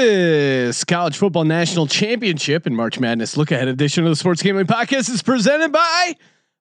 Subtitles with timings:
[0.00, 4.64] This college football national championship and March Madness look ahead edition of the Sports Gambling
[4.64, 6.16] Podcast is presented by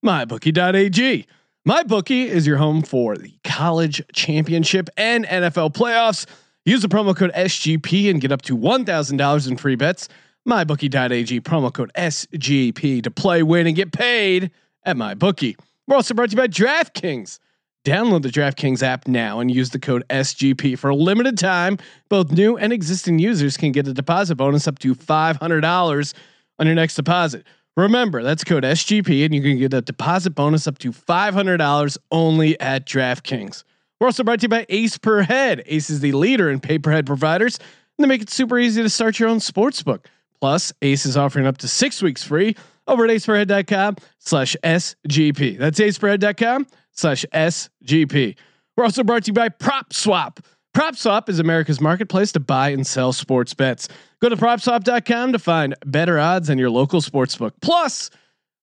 [0.06, 1.26] MyBookie.ag.
[1.66, 6.26] MyBookie is your home for the college championship and NFL playoffs.
[6.66, 10.10] Use the promo code SGP and get up to $1,000 in free bets.
[10.46, 14.52] MyBookie.ag promo code SGP to play, win, and get paid
[14.84, 15.58] at MyBookie.
[15.88, 17.40] We're also brought to you by DraftKings.
[17.86, 21.78] Download the DraftKings app now and use the code SGP for a limited time.
[22.10, 26.14] Both new and existing users can get a deposit bonus up to $500
[26.60, 27.48] on your next deposit.
[27.78, 32.60] Remember, that's code SGP and you can get a deposit bonus up to $500 only
[32.60, 33.64] at DraftKings.
[34.00, 35.64] We're also brought to you by Ace Per Head.
[35.66, 38.82] Ace is the leader in pay per head providers, and they make it super easy
[38.82, 40.10] to start your own sports book.
[40.40, 42.56] Plus, Ace is offering up to six weeks free
[42.90, 45.58] over at aceperhead.com slash SGP.
[45.58, 48.36] That's aceperhead.com slash SGP.
[48.76, 50.40] We're also brought to you by Prop Swap.
[50.74, 53.88] Prop Swap is America's marketplace to buy and sell sports bets.
[54.22, 57.56] Go to propswap.com to find better odds than your local sports book.
[57.62, 58.10] Plus,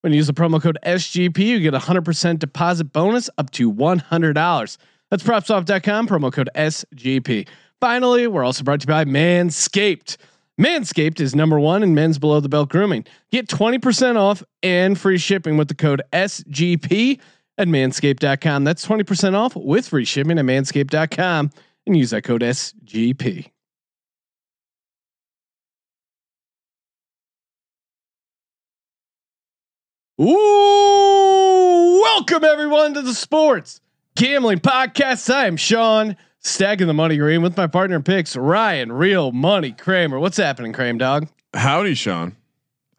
[0.02, 3.72] when you use the promo code SGP, you get a 100% deposit bonus up to
[3.72, 4.78] $100.
[5.11, 7.48] That's propswap.com, promo code SGP.
[7.80, 10.16] Finally, we're also brought to you by Manscaped.
[10.60, 13.04] Manscaped is number one in men's below the belt grooming.
[13.30, 17.20] Get 20% off and free shipping with the code SGP
[17.58, 18.64] at manscaped.com.
[18.64, 21.50] That's 20% off with free shipping at manscaped.com
[21.86, 23.50] and use that code SGP.
[30.18, 33.82] Ooh, welcome everyone to the sports
[34.14, 35.32] gambling podcast.
[35.32, 36.16] I am Sean,
[36.47, 40.19] stacking the money green with my partner picks, Ryan, real money Kramer.
[40.19, 41.28] What's happening, Kramer dog?
[41.55, 42.36] Howdy, Sean.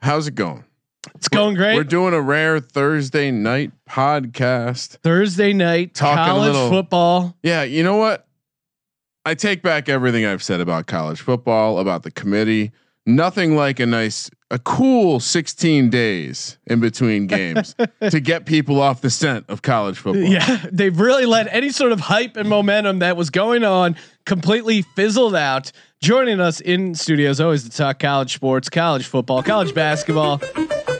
[0.02, 0.64] How's it going?
[1.16, 1.76] It's going we're, great.
[1.76, 4.98] We're doing a rare Thursday night podcast.
[4.98, 7.38] Thursday night, Talking college little- football.
[7.42, 8.28] Yeah, you know what?
[9.26, 12.72] I take back everything I've said about college football, about the committee.
[13.08, 19.00] Nothing like a nice, a cool 16 days in between games to get people off
[19.00, 20.24] the scent of college football.
[20.24, 24.82] Yeah, they've really let any sort of hype and momentum that was going on completely
[24.82, 25.72] fizzled out.
[26.02, 30.42] Joining us in studio as always to talk college sports, college football, college basketball.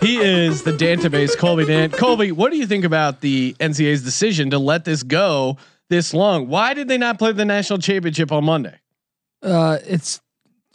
[0.02, 1.92] He is the Dantabase Colby Dant.
[1.92, 5.58] Colby, what do you think about the NCAA's decision to let this go
[5.90, 6.48] this long?
[6.48, 8.80] Why did they not play the national championship on Monday?
[9.44, 10.22] Uh, it's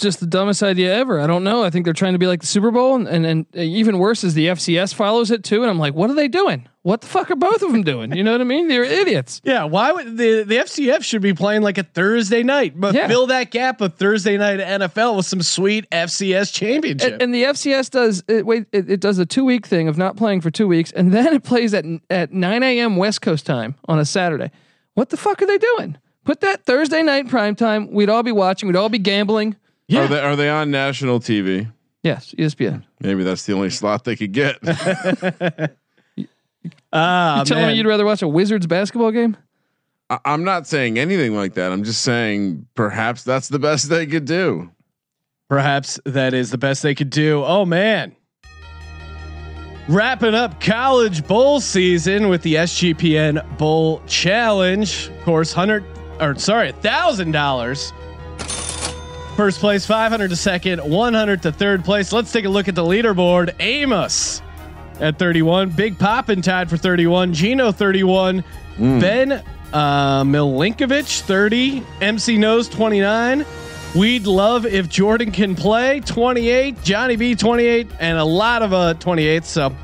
[0.02, 1.20] just the dumbest idea ever.
[1.20, 1.64] I don't know.
[1.64, 4.22] I think they're trying to be like the Super Bowl, and and, and even worse
[4.24, 5.62] is the FCS follows it too.
[5.62, 6.68] And I'm like, what are they doing?
[6.82, 8.12] What the fuck are both of them doing?
[8.12, 8.66] You know what I mean?
[8.66, 9.40] They're idiots.
[9.44, 13.06] Yeah, why would the the FCF should be playing like a Thursday night, but Yeah.
[13.06, 17.12] fill that gap of Thursday night NFL with some sweet FCS championship.
[17.14, 18.66] And, and the FCS does it, wait.
[18.72, 21.32] It, it does a two week thing of not playing for two weeks, and then
[21.32, 22.96] it plays at at 9 a.m.
[22.96, 24.50] West Coast time on a Saturday.
[24.94, 25.96] What the fuck are they doing?
[26.24, 27.90] Put that Thursday night prime time.
[27.92, 28.68] We'd all be watching.
[28.68, 29.56] We'd all be gambling.
[29.88, 30.04] Yeah.
[30.04, 31.70] Are they are they on national TV?
[32.02, 32.84] Yes, ESPN.
[33.00, 34.58] Maybe that's the only slot they could get.
[36.92, 37.72] Ah, you telling man.
[37.72, 39.36] me you'd rather watch a Wizards basketball game?
[40.10, 41.72] I, I'm not saying anything like that.
[41.72, 44.70] I'm just saying perhaps that's the best they could do.
[45.48, 47.42] Perhaps that is the best they could do.
[47.44, 48.14] Oh man.
[49.88, 55.08] Wrapping up college bowl season with the SGPN Bowl Challenge.
[55.08, 55.84] Of course, hundred
[56.20, 57.92] or sorry, thousand dollars.
[59.36, 62.12] First place, five hundred to second, one hundred to third place.
[62.12, 63.54] Let's take a look at the leaderboard.
[63.60, 64.42] Amos
[65.00, 68.44] at thirty-one, Big Pop and tied for thirty-one, Gino thirty-one,
[68.78, 69.32] Ben
[69.72, 73.46] uh, Milinkovic thirty, MC Nose twenty-nine.
[73.96, 78.94] We'd love if Jordan can play 28, Johnny B 28, and a lot of uh
[78.94, 79.44] 28.
[79.44, 79.74] So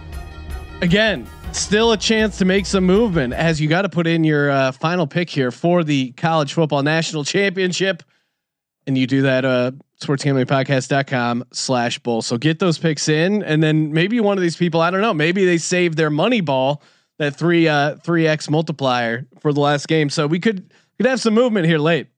[0.82, 4.50] again, still a chance to make some movement as you got to put in your
[4.50, 8.03] uh, final pick here for the college football national championship.
[8.88, 12.22] And you do that uh sportsgamblingpodcast.com slash bowl.
[12.22, 15.12] So get those picks in, and then maybe one of these people, I don't know,
[15.12, 16.82] maybe they save their money ball,
[17.19, 20.09] that three uh three X multiplier for the last game.
[20.09, 22.09] So we could could have some movement here late.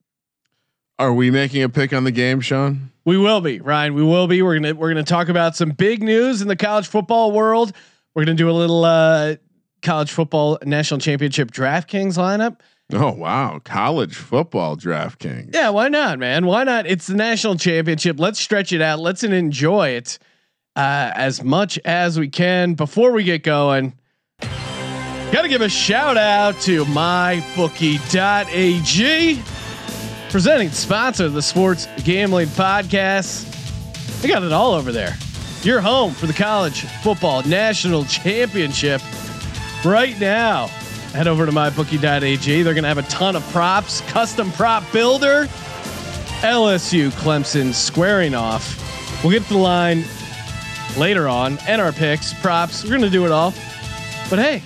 [1.01, 2.93] Are we making a pick on the game, Sean?
[3.05, 3.95] We will be, Ryan.
[3.95, 4.41] We will be.
[4.41, 7.73] We're gonna we're gonna talk about some big news in the college football world.
[8.15, 9.37] We're gonna do a little uh,
[9.83, 12.61] college football national championship DraftKings lineup.
[12.93, 15.55] Oh wow, college football DraftKings.
[15.55, 16.47] Yeah, why not, man?
[16.47, 16.87] Why not?
[16.87, 18.19] It's the national championship.
[18.19, 18.99] Let's stretch it out.
[18.99, 20.19] Let's enjoy it
[20.77, 23.95] uh, as much as we can before we get going.
[24.41, 28.11] Got to give a shout out to mybookie.ag,
[30.31, 33.47] presenting sponsor of the Sports Gambling Podcast.
[34.21, 35.17] They got it all over there.
[35.63, 39.01] Your home for the college football national championship
[39.85, 40.69] right now.
[41.13, 42.63] Head over to mybookie.ag.
[42.63, 45.47] They're going to have a ton of props, custom prop builder.
[46.43, 48.79] LSU Clemson squaring off.
[49.23, 50.05] We'll get to the line
[50.97, 52.85] later on and our picks, props.
[52.85, 53.53] We're gonna do it all.
[54.29, 54.63] But hey,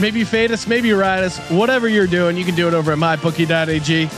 [0.00, 1.38] maybe you fade us, maybe you ride us.
[1.50, 4.02] Whatever you're doing, you can do it over at mybookie.ag.
[4.02, 4.08] You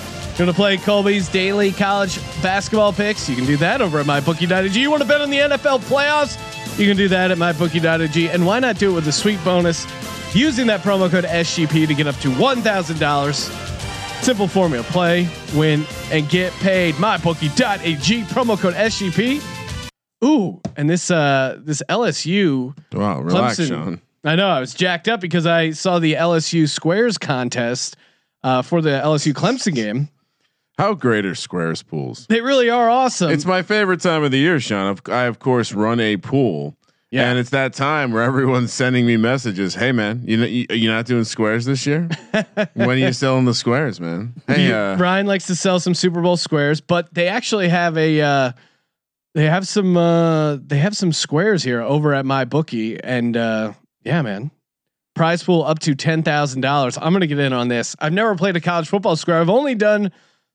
[0.44, 3.28] want to play Colby's daily college basketball picks?
[3.28, 4.80] You can do that over at mybookie.ag.
[4.80, 6.38] You want to bet on the NFL playoffs?
[6.76, 8.30] You can do that at mybookie.ag.
[8.30, 9.86] And why not do it with a sweet bonus
[10.34, 14.22] using that promo code SGP to get up to $1,000?
[14.22, 16.94] Simple formula play, win, and get paid.
[16.94, 19.42] MyBookie.ag, promo code SGP.
[20.24, 24.00] Ooh, and this uh this LSU Wow, relax, Clemson- Sean.
[24.24, 27.96] I know I was jacked up because I saw the LSU squares contest
[28.42, 30.08] uh, for the LSU Clemson game.
[30.78, 32.26] How great are squares pools?
[32.28, 33.30] They really are awesome.
[33.32, 34.96] It's my favorite time of the year, Sean.
[35.10, 36.74] I of course run a pool.
[37.10, 37.30] Yeah.
[37.30, 39.74] And it's that time where everyone's sending me messages.
[39.76, 42.08] Hey man, you know you, you're not doing squares this year.
[42.74, 44.34] when are you selling the squares, man?
[44.48, 47.96] Hey, You- uh, Ryan likes to sell some Super Bowl squares, but they actually have
[47.96, 48.52] a uh,
[49.34, 53.72] they have some uh, they have some squares here over at my bookie, and uh,
[54.02, 54.50] yeah, man,
[55.14, 56.98] prize pool up to ten thousand dollars.
[57.00, 57.94] I'm gonna get in on this.
[58.00, 59.40] I've never played a college football square.
[59.40, 60.10] I've only done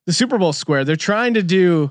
[0.06, 0.84] the Super Bowl square.
[0.84, 1.90] They're trying to do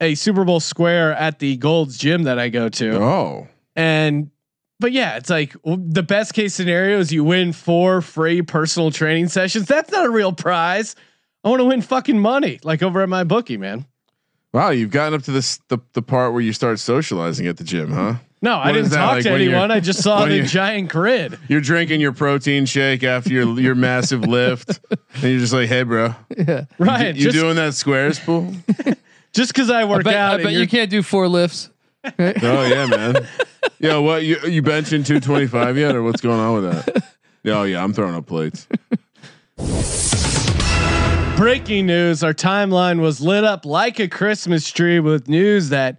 [0.00, 2.96] a Super Bowl square at the Gold's Gym that I go to.
[3.02, 4.30] oh, And
[4.78, 9.28] but yeah, it's like the best case scenario is you win four free personal training
[9.28, 9.66] sessions.
[9.66, 10.96] That's not a real prize.
[11.44, 13.86] I want to win fucking money, like over at my bookie, man.
[14.52, 14.70] wow!
[14.70, 17.92] You've gotten up to this the, the part where you start socializing at the gym,
[17.92, 18.14] huh?
[18.42, 19.70] No, I didn't talk like to anyone.
[19.70, 21.38] I just saw the you- giant grid.
[21.48, 24.80] You're drinking your protein shake after your your massive lift,
[25.14, 26.64] and you're just like, "Hey, bro, Yeah.
[26.78, 27.14] Right.
[27.14, 28.54] you just doing that squares pool?"
[29.34, 30.30] just because I I work bet, out.
[30.30, 31.68] I and bet you can't do four lifts.
[32.18, 33.26] Oh yeah, man.
[33.78, 37.04] yeah, what you you benching 225 yet, or what's going on with that?
[37.46, 38.66] Oh yeah, I'm throwing up plates.
[41.36, 45.98] Breaking news: Our timeline was lit up like a Christmas tree with news that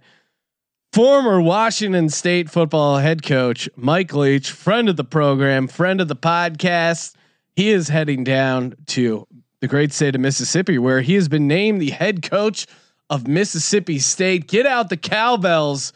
[0.92, 6.16] former Washington State football head coach Mike Leach, friend of the program, friend of the
[6.16, 7.14] podcast,
[7.56, 9.26] he is heading down to
[9.60, 12.66] the great state of Mississippi, where he has been named the head coach
[13.12, 14.48] of Mississippi State.
[14.48, 15.92] Get out the cowbells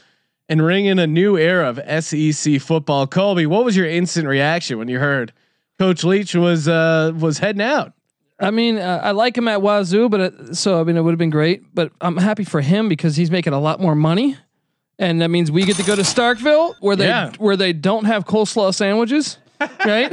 [0.48, 3.06] and ring in a new era of SEC football.
[3.06, 5.32] Colby, what was your instant reaction when you heard
[5.78, 7.92] Coach Leach was uh, was heading out?
[8.38, 11.12] I mean, uh, I like him at Wazoo, but it, so I mean, it would
[11.12, 11.74] have been great.
[11.74, 14.36] But I'm happy for him because he's making a lot more money,
[14.98, 17.32] and that means we get to go to Starkville where they Yeah.
[17.38, 19.38] where they don't have coleslaw sandwiches,
[19.84, 20.12] right?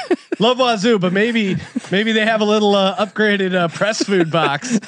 [0.40, 1.56] Love Wazoo, but maybe
[1.90, 4.78] maybe they have a little uh, upgraded uh, press food box.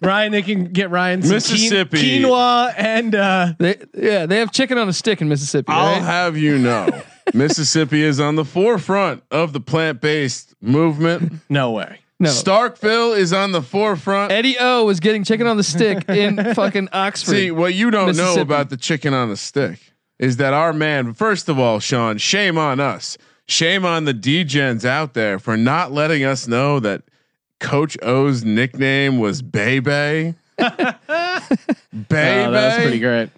[0.00, 1.98] Ryan, they can get Ryan some Mississippi.
[1.98, 5.66] quin- quinoa and uh, they yeah, they have chicken on a stick in Mississippi.
[5.72, 6.02] I'll Right?
[6.02, 6.88] have you know,
[7.34, 11.32] Mississippi is on the forefront of the plant-based movement.
[11.50, 12.00] no way.
[12.18, 14.32] no, Starkville is on the forefront.
[14.32, 17.30] Eddie O was getting chicken on the stick in fucking Oxford.
[17.32, 19.78] See, what you don't know about the chicken on the stick
[20.18, 23.18] is that our man, first of all, Sean, shame on us.
[23.48, 27.02] Shame on the DGens out there for not letting us know that
[27.60, 30.34] Coach O's nickname was Bebe.
[30.58, 30.74] Bebe.
[30.88, 30.94] Oh,
[32.08, 33.30] that was pretty great.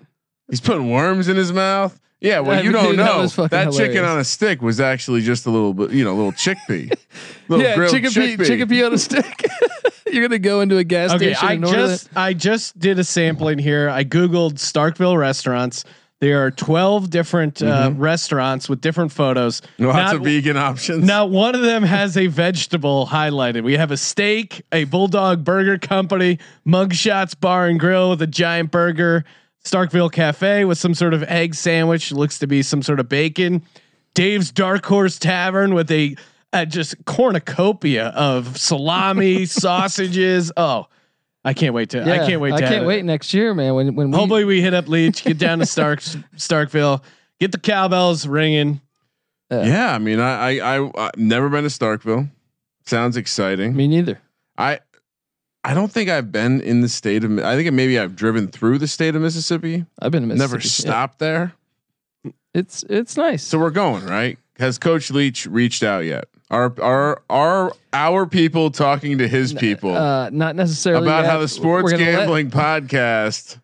[0.48, 1.98] He's putting worms in his mouth.
[2.20, 4.80] Yeah, well, I you mean, don't dude, that know that, chicken on a stick was
[4.80, 6.92] actually just a little bit, you know, a little chickpea,
[7.48, 8.86] little yeah, grilled chicken pea, chickpea.
[8.86, 9.44] on a stick.
[10.12, 11.48] You're gonna go into a gas Okay, station.
[11.48, 13.88] I and order just I just did a sampling here.
[13.88, 15.84] I googled Starkville restaurants.
[16.20, 19.62] There are twelve different uh, restaurants with different photos.
[19.78, 21.04] Lots Not- of vegan options.
[21.04, 23.62] Now, one of them has a vegetable highlighted.
[23.62, 28.72] We have a steak, a Bulldog Burger Company, Mugshots Bar and Grill with a giant
[28.72, 29.24] burger,
[29.64, 33.62] Starkville Cafe with some sort of egg sandwich, looks to be some sort of bacon,
[34.14, 36.16] Dave's Dark Horse Tavern with a,
[36.52, 40.50] a just cornucopia of salami, sausages.
[40.56, 40.88] Oh,
[41.44, 41.98] I can't wait to.
[41.98, 42.50] Yeah, I can't wait.
[42.50, 42.86] To I can't it.
[42.86, 43.74] wait next year, man.
[43.74, 46.00] When when Hopefully, we hit up Leach, get down to Stark
[46.36, 47.02] Starkville,
[47.40, 48.80] get the cowbells ringing.
[49.50, 52.28] yeah, I mean, I, I, I, I've never been to Starkville.
[52.84, 53.74] Sounds exciting.
[53.76, 54.20] me neither.
[54.58, 54.80] I
[55.64, 57.38] I don't think I've been in the state of.
[57.38, 59.86] I think maybe I've driven through the state of Mississippi.
[60.00, 60.50] I've been to Mississippi.
[60.52, 60.68] Never Yeah.
[60.70, 61.52] stopped there.
[62.54, 63.42] It's it's nice.
[63.44, 64.38] So we're going right.
[64.58, 66.24] Has Coach Leach reached out yet?
[66.50, 71.30] Are are are our people talking to his people uh, not necessarily about yet.
[71.30, 73.58] how the sports We're let- gambling podcast?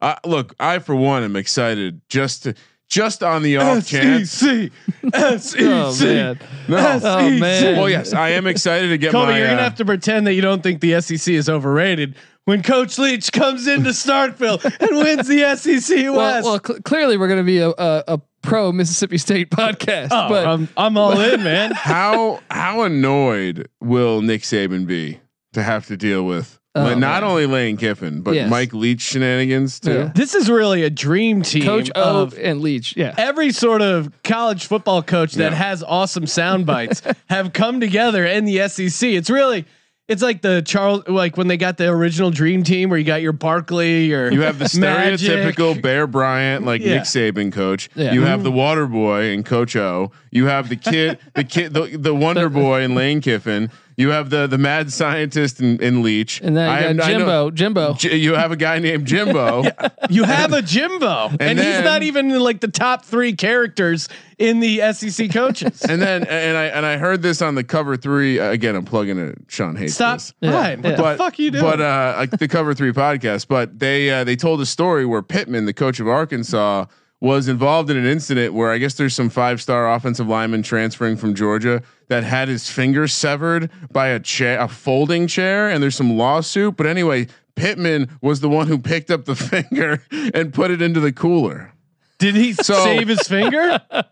[0.00, 2.54] Uh, look, I for one am excited just to
[2.88, 4.30] just on the off chance.
[4.32, 4.70] SEC,
[5.14, 5.60] SEC.
[5.62, 7.00] oh man, No.
[7.02, 7.76] oh man.
[7.76, 9.38] Well, yes, I am excited to get Kobe, my.
[9.38, 12.14] you're gonna uh, have to pretend that you don't think the SEC is overrated
[12.46, 16.16] when Coach Leach comes into Starkville and wins the SEC West.
[16.16, 20.08] well, well cl- clearly we're going to be a, a, a pro Mississippi State podcast.
[20.12, 21.70] oh, but I'm, I'm all in, man.
[21.74, 25.20] how how annoyed will Nick Saban be
[25.52, 27.30] to have to deal with Oh, But not man.
[27.30, 28.50] only Lane Kiffin, but Yes.
[28.50, 29.94] Mike Leach shenanigans too.
[29.94, 30.12] Yeah.
[30.14, 32.94] This is really a dream team Coach O of and Leach.
[32.94, 33.14] Yeah.
[33.16, 35.56] every sort of college football coach that Yeah.
[35.58, 37.00] has awesome sound bites
[37.30, 39.08] have come together in the SEC.
[39.08, 39.64] It's really
[40.08, 43.22] it's like the Charles like when they got the original dream team where you got
[43.22, 45.20] your Barkley your You have the Magic.
[45.20, 46.94] stereotypical Bear Bryant, like Yeah.
[46.94, 47.88] Nick Saban coach.
[47.94, 48.12] Yeah.
[48.12, 48.44] You have mm-hmm.
[48.44, 50.12] the Water Boy and Coach O.
[50.30, 53.70] You have the kid, the kid, the, the Wonder Boy and Lane Kiffin.
[53.98, 56.40] You have the the mad scientist and, and Leach.
[56.42, 57.50] And then I you am- got I know- Jimbo.
[57.50, 57.94] Jimbo.
[57.94, 59.64] J- you have a guy named Jimbo.
[60.10, 64.60] You have a Jimbo, and, he's then- not even like the top three characters in
[64.60, 65.82] the SEC coaches.
[65.88, 68.76] And then and I and I heard this on the cover three uh, again.
[68.76, 69.38] I'm plugging it.
[69.48, 70.34] Sean hates Stop, this.
[70.40, 70.52] Yeah.
[70.52, 70.82] Ryan.
[70.82, 71.12] What Yeah.
[71.12, 71.64] the fuck you doing?
[71.64, 75.22] But uh, like the cover three podcast, but they uh, they told a story where
[75.22, 76.84] Pittman, the coach of Arkansas,
[77.20, 81.16] was involved in an incident where I guess there's some five star offensive lineman transferring
[81.16, 85.96] from Georgia that had his finger severed by a chair, a folding chair, and there's
[85.96, 86.76] some lawsuit.
[86.76, 90.02] But anyway, Pittman was the one who picked up the finger
[90.34, 91.72] and put it into the cooler.
[92.18, 93.80] Did he So- save his finger?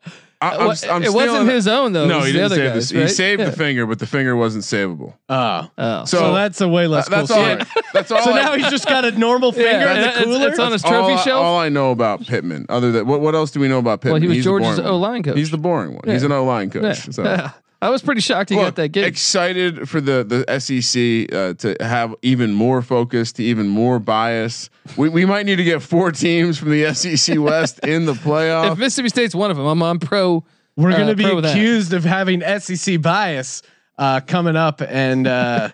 [0.51, 2.07] I, I'm, I'm it wasn't stealing- his own though.
[2.07, 3.03] No, he didn't other save guys, this.
[3.11, 3.47] He saved Yeah.
[3.51, 5.15] the finger, but the finger wasn't savable.
[5.29, 6.05] Oh, Oh.
[6.05, 7.45] So, so that's a way less that's cool all.
[7.45, 7.63] story.
[7.63, 8.23] I, that's all.
[8.23, 10.49] So I- now he's just got a normal finger Yeah, in the it's- cooler.
[10.49, 11.43] it's on his trophy all, shelf.
[11.45, 14.13] all I know about Pittman, other than what, what else do we know about Pittman?
[14.15, 14.95] Well, he was He's the Georgia's boring one.
[14.95, 15.37] O-line coach.
[15.37, 16.03] He's the boring one.
[16.07, 16.83] He's an O line coach.
[17.07, 17.13] Yeah.
[17.13, 17.51] So.
[17.85, 17.89] Yeah.
[17.89, 19.05] I was pretty shocked he got that gig.
[19.05, 24.71] excited for the the SEC uh, to have even more focus, to even more bias.
[24.97, 28.73] We, we might need to get four teams from the SEC West in the playoffs.
[28.73, 28.79] if.
[28.79, 30.45] Mississippi State's one of them, I'm on pro.
[30.77, 31.57] We're uh, going to be pro with that.
[31.57, 33.63] accused of having SEC bias
[33.99, 35.69] uh, coming up, and uh,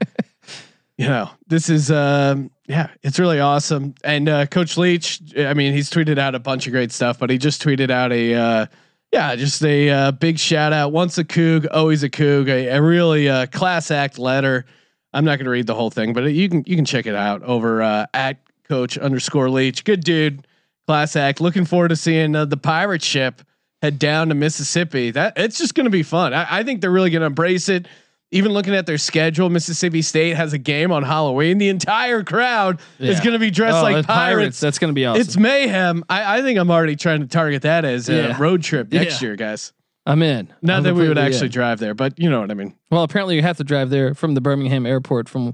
[0.99, 3.95] you know this is um, yeah, it's really awesome.
[4.05, 7.31] And uh, Coach Leach, I mean, he's tweeted out a bunch of great stuff, but
[7.31, 8.67] he just tweeted out a uh,
[9.13, 10.93] yeah, just a uh, big shout out.
[10.93, 12.49] Once a Coug, always a Coug.
[12.49, 14.67] A, a really uh, class act letter.
[15.13, 17.17] I'm not going to read the whole thing, but you can you can check it
[17.17, 18.39] out over uh, at
[18.69, 19.85] Coach underscore Leach.
[19.85, 20.47] Good dude,
[20.87, 21.41] class act.
[21.41, 23.43] Looking forward to seeing uh, the pirate ship
[23.83, 25.11] head down to Mississippi.
[25.11, 26.33] That it's just going to be fun.
[26.33, 27.89] I, I think they're really going to embrace it.
[28.33, 31.59] Even looking at their schedule, Mississippi State has a game on Halloween.
[31.59, 34.61] The entire crowd is going to be dressed Oh, like the pirates.
[34.61, 35.21] That's going to be awesome.
[35.21, 36.05] It's mayhem.
[36.09, 38.37] I, I think I'm already trying to target that as a Yeah.
[38.41, 39.29] road trip next Yeah.
[39.29, 39.73] year, guys.
[40.07, 40.49] I'm in.
[40.63, 41.53] Not I'm that we would actually in.
[41.53, 42.75] drive there, but you know what I mean.
[42.91, 45.29] Well, apparently you have to drive there from the Birmingham airport.
[45.29, 45.53] From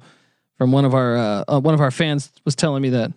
[0.58, 3.12] from one of our uh, uh, one of our fans was telling me that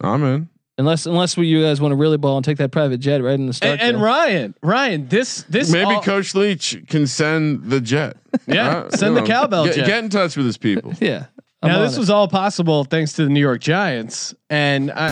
[0.00, 0.48] I'm in.
[0.80, 3.34] Unless unless we, you guys want to really ball and take that private jet right
[3.38, 3.78] in the start.
[3.80, 8.16] And, and Ryan, Ryan, this this Maybe all- Coach Leach can send the jet.
[8.46, 9.86] Yeah, Uh, send you the cowbell get, jet.
[9.86, 10.92] Get in touch with his people.
[11.00, 11.26] yeah.
[11.62, 12.00] I'm now this it.
[12.00, 14.34] was all possible thanks to the New York Giants.
[14.48, 15.10] And I,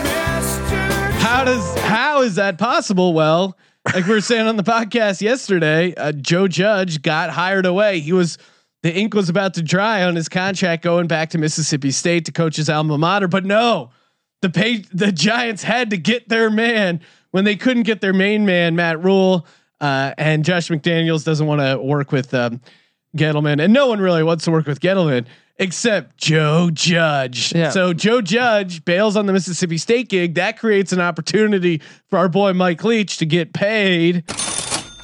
[1.19, 3.13] how does how is that possible?
[3.13, 3.57] Well,
[3.93, 7.99] like we were saying on the podcast yesterday, uh, Joe Judge got hired away.
[7.99, 8.37] He was
[8.81, 12.31] the ink was about to dry on his contract going back to Mississippi State to
[12.31, 13.91] coach his alma mater, but no,
[14.41, 18.45] the pay the Giants had to get their man when they couldn't get their main
[18.45, 19.45] man Matt Rhule,
[19.81, 22.61] uh, and Josh McDaniels doesn't want to work with um,
[23.15, 25.25] Gettleman, and no one really wants to work with Gettleman
[25.59, 27.53] except Joe Judge.
[27.53, 27.69] Yeah.
[27.69, 30.35] So Joe Judge bails on the Mississippi State gig.
[30.35, 34.23] That creates an opportunity for our boy Mike Leach to get paid.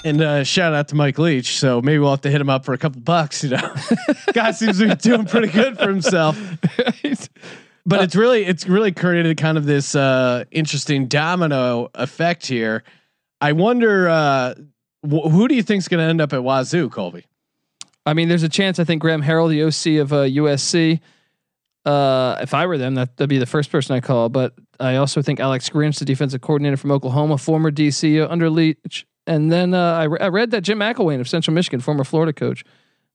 [0.06, 1.58] And uh, shout out to Mike Leach.
[1.58, 3.44] So maybe we'll have to hit him up for a couple bucks.
[3.44, 3.75] You know,
[4.34, 6.39] guy seems to be doing pretty good for himself.
[7.86, 12.84] But it's really it's really created kind of this uh, interesting domino effect here.
[13.42, 14.56] I wonder uh,
[15.04, 17.25] wh- who do you think's going to end up at Wazoo, Colby?
[18.06, 18.80] I mean, there's a chance.
[18.80, 21.00] I think Graham Harrell, the OC of uh, USC.
[21.86, 24.30] Uh, if I were them, that, that'd be the first person I call.
[24.30, 29.06] But I also think Alex Grinch, the defensive coordinator from Oklahoma, former DC under Leach.
[29.27, 32.34] And then uh, I, re- I read that Jim McElwain of Central Michigan, former Florida
[32.34, 32.63] coach,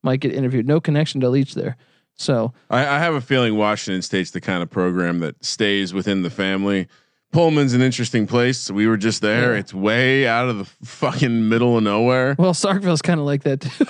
[0.03, 0.67] might get interviewed.
[0.67, 1.77] No connection to Leach there.
[2.21, 6.23] So I, I have a feeling Washington State's the kind of program that stays within
[6.23, 6.87] the family.
[7.33, 8.71] Pullman's an interesting place.
[8.71, 9.55] We were just there.
[9.55, 9.61] Yeah.
[9.61, 12.37] It's way out of the fucking middle of nowhere.
[12.39, 13.61] well, Starkville's kind of like that.
[13.63, 13.85] Too.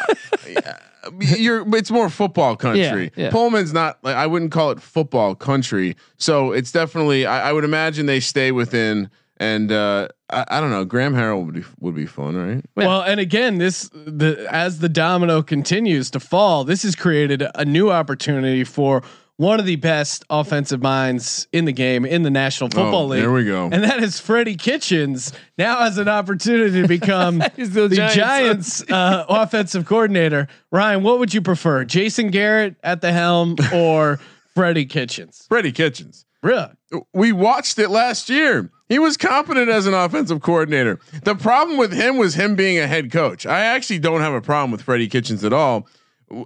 [1.19, 3.11] You're, it's more football country.
[3.17, 3.31] Yeah, yeah.
[3.31, 5.97] Pullman's not like I wouldn't call it football country.
[6.19, 7.27] So it's definitely.
[7.27, 9.11] I, I would imagine they stay within.
[9.41, 10.85] And uh, I, I don't know.
[10.85, 12.63] Graham Harrell would be would be fun, right?
[12.77, 12.87] Yeah.
[12.87, 17.65] Well, and again, this the as the domino continues to fall, this has created a
[17.65, 19.03] new opportunity for
[19.39, 23.23] one of the best offensive minds in the game in the National Football Oh, League.
[23.23, 23.71] there we go.
[23.73, 28.85] And that is Freddie Kitchens now has an opportunity to become the the Giants, Giants.
[28.93, 30.49] uh, offensive coordinator.
[30.71, 34.21] Ryan, what would you prefer, Jason Garrett at the helm or
[34.55, 35.47] Freddie Kitchens?
[35.49, 36.27] Freddie Kitchens.
[36.43, 36.69] Really?
[37.15, 38.71] we watched it last year.
[38.91, 40.99] He was competent as an offensive coordinator.
[41.23, 43.47] The problem with him was him being a head coach.
[43.47, 45.87] I actually don't have a problem with Freddie Kitchens at all.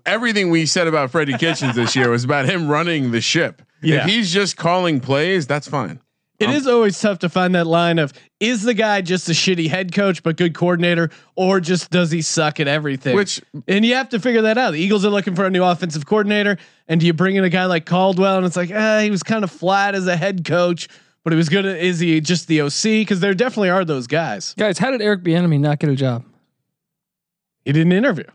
[0.06, 3.60] everything we said about Freddie Kitchens this year was about him running the ship.
[3.82, 3.96] Yeah.
[4.04, 6.00] If he's just calling plays, that's fine.
[6.40, 9.68] It is always tough to find that line of is the guy just a shitty
[9.68, 13.14] head coach but good coordinator, or just does he suck at everything?
[13.16, 14.72] Which- and you have to figure that out.
[14.72, 16.58] The Eagles are looking for a new offensive coordinator,
[16.88, 18.36] and do you bring in a guy like Caldwell?
[18.36, 20.88] And it's like, ah, he was kind of flat as a head coach,
[21.24, 21.64] but he was good.
[21.64, 22.82] Is he just the OC?
[22.82, 24.54] Because there definitely are those guys.
[24.56, 26.24] Guys, how did Eric Bieniemy not get a job?
[27.64, 28.26] He didn't interview.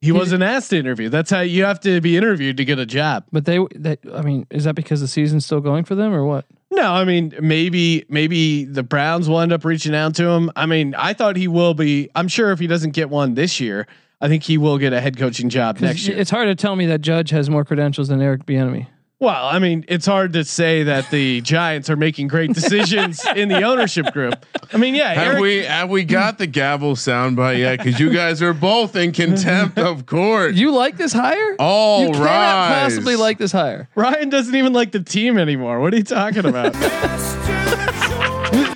[0.00, 1.08] He wasn't asked to interview.
[1.08, 3.24] That's how you have to be interviewed to get a job.
[3.32, 6.24] But they, they, I mean, is that because the season's still going for them or
[6.24, 6.46] what?
[6.70, 10.52] No, I mean maybe maybe the Browns will end up reaching out to him.
[10.54, 12.10] I mean, I thought he will be.
[12.14, 13.86] I'm sure if he doesn't get one this year,
[14.20, 16.16] I think he will get a head coaching job next year.
[16.16, 18.86] It's hard to tell me that Judge has more credentials than Eric Bieniemy.
[19.20, 23.48] Well, I mean, it's hard to say that the Giants are making great decisions in
[23.48, 24.46] the ownership group.
[24.72, 27.78] I mean, yeah, Have Eric, we have we got the gavel soundbite yet?
[27.78, 30.54] Because you guys are both in contempt of court.
[30.54, 31.56] You like this hire?
[31.58, 33.88] All you cannot possibly like this hire.
[33.96, 35.80] Ryan doesn't even like the team anymore.
[35.80, 36.76] What are you talking about?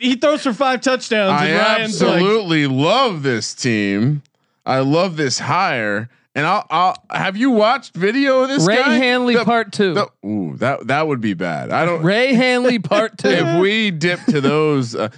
[0.00, 1.40] He throws for five touchdowns.
[1.40, 4.22] I and Ryan's like, absolutely love this team.
[4.64, 6.08] I love this hire.
[6.38, 8.94] And I'll, I'll have you watched video of this Ray guy?
[8.94, 9.94] Hanley The- part two.
[9.94, 11.70] the- ooh, that that would be bad.
[11.72, 12.00] I don't.
[12.02, 13.28] Ray Handley part two.
[13.28, 15.08] if we dip to those, uh,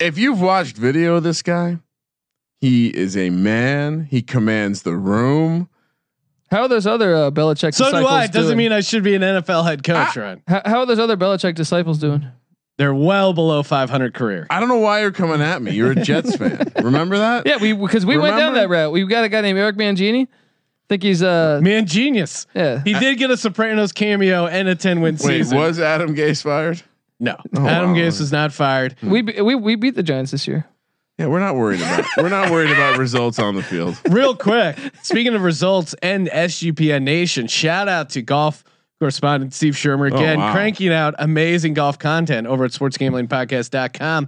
[0.00, 1.78] if you've watched video of this guy,
[2.62, 4.06] he is a man.
[4.10, 5.68] He commands the room.
[6.50, 8.24] How are those other uh, Belichick so do disciples I.
[8.24, 8.56] It doesn't doing?
[8.58, 10.16] mean I should be an NFL head coach.
[10.16, 10.42] Ryan.
[10.48, 12.26] how, how are those other Belichick disciples doing?
[12.78, 14.46] They're well below 500 career.
[14.50, 15.72] I don't know why you're coming at me.
[15.72, 16.72] You're a Jets fan.
[16.82, 17.46] Remember that?
[17.46, 18.92] Yeah, we because we went down that route.
[18.92, 20.26] We've got a guy named Eric Mangini.
[20.88, 22.46] Think he's uh Man, genius.
[22.54, 22.82] yeah.
[22.84, 25.58] He did get a Sopranos cameo and a 10 win Wait, season.
[25.58, 26.82] was Adam Gase fired?
[27.20, 27.96] no, Oh, Adam wow.
[27.96, 28.96] Gase was not fired.
[29.02, 30.66] we we we beat the Giants this year.
[31.18, 32.04] Yeah, we're not worried about.
[32.16, 33.96] we're not worried about results on the field.
[34.10, 38.64] Real quick, speaking of results and SGPN Nation, shout out to golf
[38.98, 40.52] correspondent Steve Shermer Oh, again, wow.
[40.52, 44.26] cranking out amazing golf content over at sportsgamblingpodcast.com.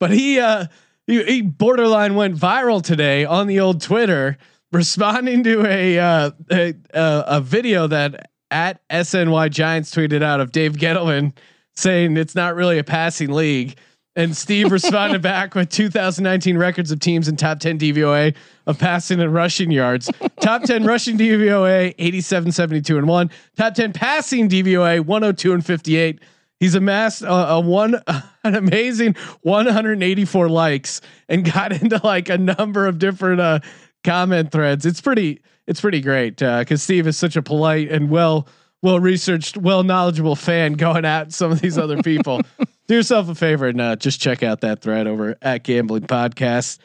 [0.00, 0.66] But he, uh,
[1.06, 4.36] he, he borderline went viral today on the old Twitter,
[4.74, 10.52] responding to a, uh, a, a, a video that at SNY Giants tweeted out of
[10.52, 11.32] Dave Gettleman
[11.74, 13.76] saying it's not really a passing league.
[14.16, 18.34] And Steve responded back with 2019 records of teams in top 10 DVOA
[18.66, 20.10] of passing and rushing yards.
[20.40, 23.30] top 10 rushing DVOA, 87, 72 and one.
[23.56, 26.20] Top 10 passing DVOA, 102 and 58.
[26.60, 28.00] He's amassed a, a one,
[28.44, 33.60] an amazing 184 likes and got into like a number of different uh,
[34.04, 34.86] comment threads.
[34.86, 38.46] It's pretty, it's pretty great because Steve is such a polite and well,
[38.82, 42.42] well researched, well knowledgeable fan going at some of these other people.
[42.86, 46.78] Do yourself a favor and uh, just check out that thread over at Gambling Podcast.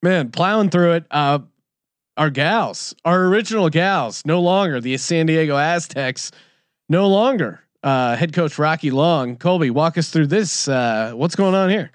[0.00, 1.06] Man, plowing through it.
[1.10, 1.40] Uh,
[2.16, 6.30] our gals, our original gals, no longer the San Diego Aztecs,
[6.88, 7.60] no longer.
[7.82, 10.66] Uh, head coach Rocky Long, Colby, walk us through this.
[10.66, 11.90] Uh, what's going on here?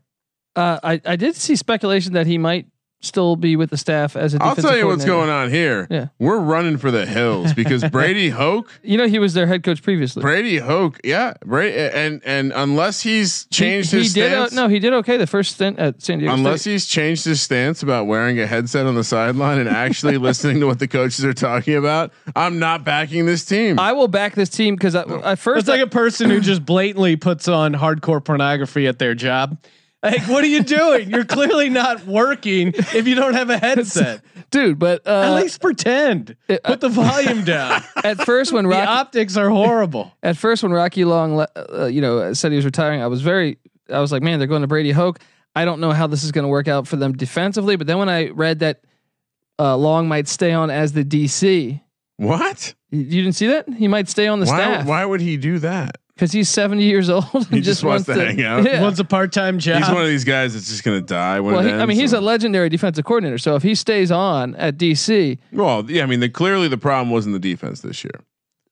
[0.55, 2.67] Uh, I I did see speculation that he might
[3.01, 4.41] still be with the staff as a.
[4.41, 5.87] I'll tell you what's going on here.
[5.89, 6.07] Yeah.
[6.19, 9.83] We're running for the hills because Brady Hoke, You know, he was their head coach
[9.83, 10.21] previously.
[10.21, 14.33] Brady Hoke, yeah, Brady, and and unless he's changed he, his he did.
[14.33, 16.33] Uh, stance, no, he did okay the first stint at San Diego.
[16.33, 16.71] unless State.
[16.71, 20.67] he's changed his stance about wearing a headset on the sideline and actually listening to
[20.67, 23.79] what the coaches are talking about, I'm not backing this team.
[23.79, 27.15] I will back this team because at first It's like a person who just blatantly
[27.15, 29.57] puts on hardcore pornography at their job.
[30.03, 31.09] Like, what are you doing?
[31.11, 34.23] You're clearly not working if you don't have a headset.
[34.49, 36.35] dude, but At uh, least pretend.
[36.47, 37.81] it- Put the volume down.
[38.03, 40.11] at first when The optics are horrible.
[40.23, 43.59] at first when Rocky Long, uh, you know, said he was retiring, I was very,
[43.89, 45.19] I was like, man, they're going to Brady Hoke.
[45.55, 47.75] I don't know how this is going to work out for them defensively.
[47.75, 48.81] But then when I read that
[49.59, 51.79] uh, Long might stay on as the DC,
[52.17, 52.73] what?
[52.89, 54.55] you you didn't see that he might stay on the Why?
[54.57, 55.97] staff Why would he do that?
[56.15, 58.63] Because he's seventy years old and He just wants to hang out.
[58.65, 58.81] Yeah.
[58.81, 59.77] Wants a part-time job.
[59.83, 61.55] He's one of these guys that's just gonna die when.
[61.55, 63.37] well, it he, I ends, mean, he's so- a legendary defensive coordinator.
[63.37, 67.09] So if he stays on at DC, Well, yeah, I mean, the, clearly the problem
[67.09, 68.19] wasn't the defense this year.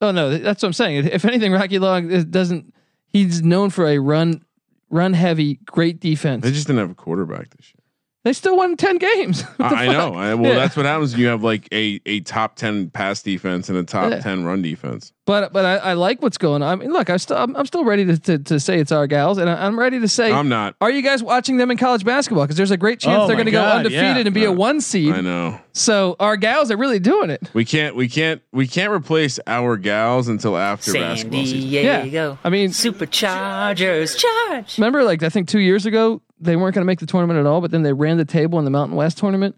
[0.02, 1.06] oh no, that's what I'm saying.
[1.08, 2.74] If anything, Rocky Long doesn't.
[3.12, 4.44] He's known for a run,
[4.92, 6.44] run heavy, great defense.
[6.44, 7.79] They just didn't have a quarterback this year.
[8.26, 9.44] They still won ten games.
[9.60, 9.94] I, I fuck?
[9.96, 10.14] know.
[10.14, 10.60] I, well, Yeah.
[10.60, 13.84] that's what happens when you have like a a top ten pass defense and a
[13.84, 14.20] top Yeah.
[14.20, 15.14] ten run defense.
[15.26, 16.70] But but I, I like what's going on.
[16.70, 19.08] I mean, look, I still I'm, I'm still ready to, to to say it's our
[19.08, 20.34] gals, and I, I'm ready to say.
[20.34, 20.76] I'm not.
[20.82, 22.44] are you guys watching them in college basketball?
[22.44, 24.18] Because there's a great chance Oh they're going to go undefeated yeah.
[24.18, 25.14] and be a Uh, one seed.
[25.14, 25.60] I know.
[25.72, 27.48] So our gals are really doing it.
[27.54, 27.96] We can't.
[27.96, 28.42] We can't.
[28.52, 31.70] We can't replace our gals until after San basketball season.
[31.70, 32.38] Diego.
[32.44, 34.78] I mean- Superchargers, charge.
[34.78, 37.46] Remember, like I think two years ago they weren't going to make the tournament at
[37.46, 39.56] all, but then they ran the table in the Mountain West tournament,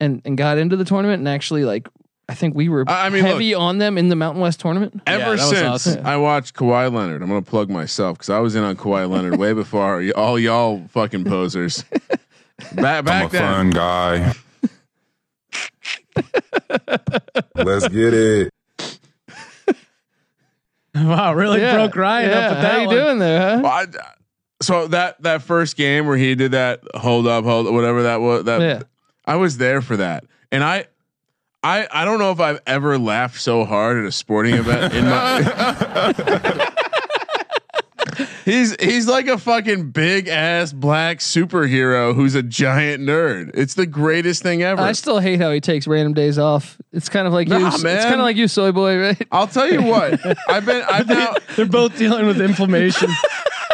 [0.00, 1.88] and and got into the tournament and actually like
[2.28, 5.00] I think we were I- I mean, heavy on them in the Mountain West tournament.
[5.06, 6.06] Ever that was since awesome.
[6.06, 9.38] I watched Kawhi Leonard, I'm gonna plug myself because I was in on Kawhi Leonard
[9.38, 11.84] way before all y'all fucking posers.
[12.74, 14.34] Back I'm a then, fun guy.
[17.56, 18.52] Let's get it.
[20.94, 22.36] Wow, really broke Ryan yeah.
[22.36, 22.96] up with How that you one.
[22.96, 23.60] doing there, huh?
[23.62, 23.86] Well, I-
[24.62, 28.44] so that that first game where he did that hold up, hold whatever that was,
[28.44, 28.82] that Yeah.
[29.26, 30.86] I was there for that, and I.
[31.64, 35.04] I, I don't know if I've ever laughed so hard at a sporting event in
[35.04, 36.68] my.
[38.44, 43.52] he's he's like a fucking big ass black superhero who's a giant nerd.
[43.54, 44.82] It's the greatest thing ever.
[44.82, 46.78] I still hate how he takes random days off.
[46.92, 47.58] It's kind of like you.
[47.58, 49.28] Nah, It's kind of like you, soy boy, right?
[49.30, 50.20] I'll tell you what.
[50.48, 53.10] I've been I've now They're both dealing with inflammation.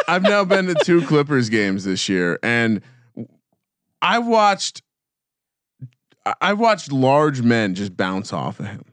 [0.09, 2.81] I've now been to two Clippers games this year, and
[4.01, 4.81] I watched.
[6.25, 8.83] I- I watched large men just bounce off of him.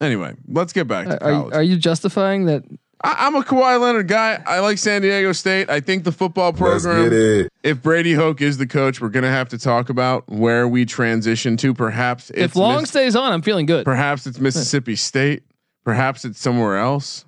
[0.00, 1.54] Anyway, let's get back to Are, college.
[1.54, 2.64] are you justifying that?
[3.02, 4.42] I, I'm a Kawhi Leonard guy.
[4.46, 5.68] I like San Diego State.
[5.68, 7.48] I think the football program.
[7.62, 11.56] If Brady Hoke is the coach, we're gonna have to talk about where we transition
[11.58, 11.74] to.
[11.74, 13.84] Perhaps it's if Long Miss- stays on, I'm feeling good.
[13.84, 15.42] perhaps it's Mississippi State.
[15.84, 17.24] Perhaps it's somewhere else.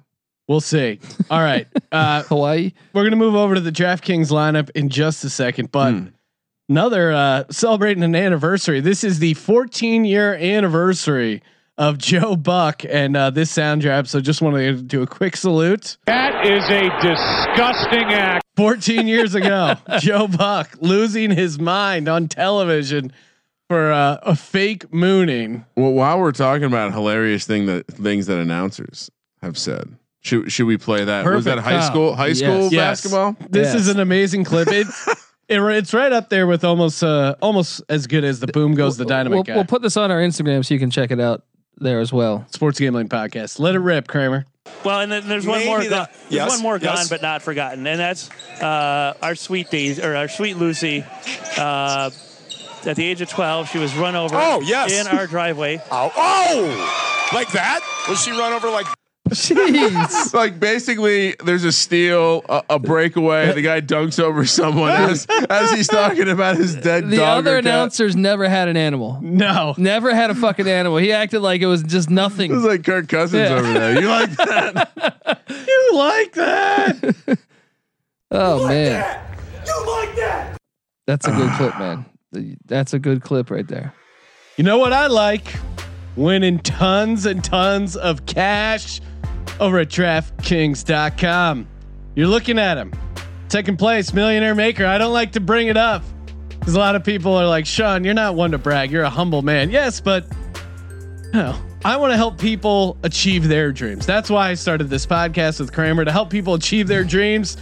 [0.48, 0.98] We'll see.
[1.30, 1.66] All right.
[1.92, 2.72] Uh, Hawaii.
[2.94, 6.06] we're gonna move over to the DraftKings lineup in just a second, but Hmm.
[6.70, 8.80] another uh, celebrating an anniversary.
[8.80, 11.42] This is the 14 year anniversary
[11.76, 14.06] of Joe Buck and uh, this sound drop.
[14.06, 15.98] So just wanted to do a quick salute.
[16.06, 18.42] That is a disgusting act.
[18.56, 23.12] 14 years ago, Joe Buck losing his mind on television
[23.68, 25.66] for uh, a fake mooning.
[25.76, 29.10] Well, while we're talking about hilarious thing that things that announcers
[29.42, 31.24] have said, should should we play that?
[31.26, 32.38] Was that high school high yes.
[32.38, 32.72] school Yes.
[33.02, 33.36] basketball?
[33.50, 33.74] This Yes.
[33.82, 34.68] is an amazing clip.
[34.68, 34.86] It,
[35.48, 38.96] it, it's right up there with almost uh, almost as good as the boom goes
[38.96, 39.54] the dynamite We'll, guy.
[39.56, 41.44] we'll put this on our Instagram so you can check it out
[41.78, 42.46] there as well.
[42.50, 43.58] Sports gambling podcast.
[43.58, 44.46] Let it rip, Kramer.
[44.84, 45.82] Well, and then there's one Maybe more.
[45.82, 46.96] the- Gone, there's one more yes.
[46.96, 48.30] gone, but not forgotten, and that's
[48.62, 51.04] uh, our sweet Daisy or our sweet Lucy.
[51.58, 52.10] Uh,
[52.86, 54.92] at the age of 12, she was run over Oh, yes.
[54.92, 55.80] in our driveway.
[55.90, 57.80] Oh, oh, like that?
[58.08, 58.86] Was she run over like?
[59.30, 60.34] Jeez.
[60.42, 63.52] Like basically, there's a steal, a, a breakaway.
[63.52, 67.38] The guy dunks over someone as, as he's talking about his dead the dog.
[67.46, 69.18] other announcers never had an animal.
[69.22, 69.74] No.
[69.78, 70.98] Never had a fucking animal.
[70.98, 72.50] He acted like it was just nothing.
[72.50, 73.56] It was like Kirk Cousins Yeah.
[73.56, 74.00] over there.
[74.00, 75.38] You like that?
[75.48, 77.38] You like that?
[78.34, 79.00] Oh you like man.
[79.00, 79.38] That?
[79.66, 80.56] you like that?
[81.06, 82.06] That's a good clip, man.
[82.64, 83.92] That's a good clip right there.
[84.56, 85.54] you know what I like?
[86.16, 89.00] Winning tons and tons of cash
[89.62, 91.68] over at DraftKings.com.
[92.16, 92.92] You're looking at him.
[93.48, 94.84] Second place, millionaire maker.
[94.84, 96.02] I don't like to bring it up
[96.48, 98.90] because a lot of people are like, Sean, you're not one to brag.
[98.90, 99.70] You're a humble man.
[99.70, 100.26] Yes, but
[101.32, 101.56] no.
[101.84, 104.04] I want to help people achieve their dreams.
[104.04, 107.56] That's why I started this podcast with Kramer to help people achieve their dreams.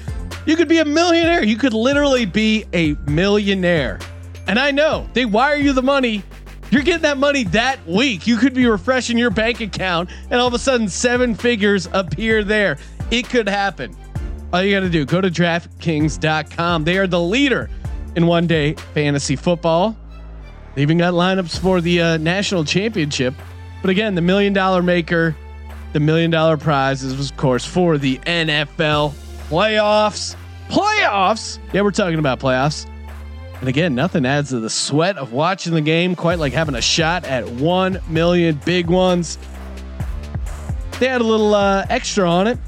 [0.46, 1.44] You could be a millionaire.
[1.44, 3.98] You could literally be a millionaire.
[4.46, 6.22] And I know they wire you the money.
[6.70, 8.26] You're getting that money that week.
[8.26, 12.44] You could be refreshing your bank account and all of a sudden seven figures appear
[12.44, 12.78] there.
[13.10, 13.96] It could happen.
[14.52, 16.84] All you got to do, go to DraftKings.com.
[16.84, 17.70] They are the leader
[18.16, 19.96] in one day fantasy football.
[20.74, 23.34] They even got lineups for the uh, national championship.
[23.82, 25.36] But again, the million dollar maker,
[25.92, 29.12] the million dollar prize is, of course, for the NFL
[29.48, 30.36] playoffs.
[30.68, 31.58] Playoffs.
[31.72, 32.89] Yeah, we're talking about playoffs.
[33.60, 36.80] And again, nothing adds to the sweat of watching the game quite like having a
[36.80, 39.38] shot at 1 million big ones.
[40.98, 42.58] They had a little uh, extra on it.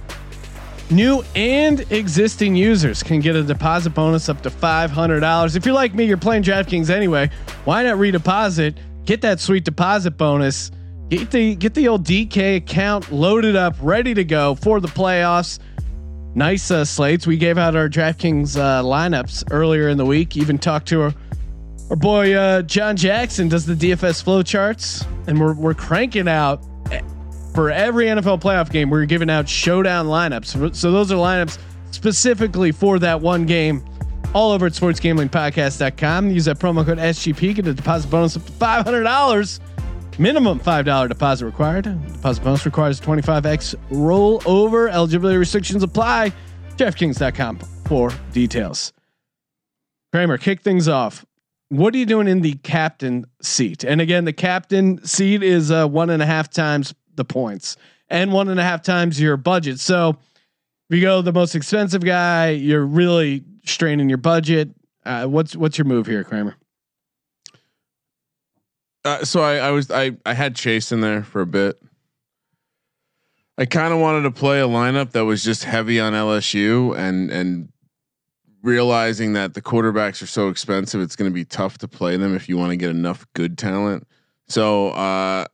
[0.91, 5.57] New and existing users can get a deposit bonus up to $500.
[5.57, 7.31] If you're like me, you're playing DraftKings anyway.
[7.65, 8.77] Why not redeposit?
[9.07, 10.71] Get that sweet deposit bonus.
[11.09, 15.59] Get the get the old DK account loaded up, ready to go for the playoffs.
[16.35, 17.27] Nice uh, slates.
[17.27, 20.37] We gave out our DraftKings uh, lineups earlier in the week.
[20.37, 21.15] Even talked to our
[21.91, 26.65] our boy uh, John Jackson does the DFS flow charts, and we're we're cranking out
[27.55, 28.89] for every NFL playoff game.
[28.89, 30.75] We're giving out showdown lineups.
[30.75, 31.59] So those are lineups
[31.91, 33.85] specifically for that one game.
[34.35, 36.31] All over at sportsgamblingpodcast.com.
[36.31, 37.57] Use that promo code SGP.
[37.57, 39.61] Get a deposit bonus up to five hundred dollars.
[40.19, 41.85] Minimum five dollar deposit required.
[42.13, 44.91] Deposit bonus requires twenty five x rollover.
[44.91, 46.33] Eligibility restrictions apply.
[46.77, 48.93] DraftKings.com for details.
[50.13, 51.25] Kramer, kick things off.
[51.69, 53.85] What are you doing in the captain seat?
[53.85, 57.77] And again, the captain seat is uh, one and a half times the points
[58.09, 59.81] and one and a half times your budget.
[59.81, 60.11] So
[60.91, 64.71] if you go the most expensive guy, you're really straining your budget.
[65.05, 66.57] Uh, what's what's your move here, Kramer?
[69.05, 71.81] Uh, so I, I was I I had Chase in there for a bit.
[73.59, 77.31] I kind of wanted to play a lineup that was just heavy on LSU and
[77.31, 77.69] and
[78.63, 82.35] realizing that the quarterbacks are so expensive, it's going to be tough to play them
[82.35, 84.07] if you want to get enough good talent.
[84.49, 85.47] So uh,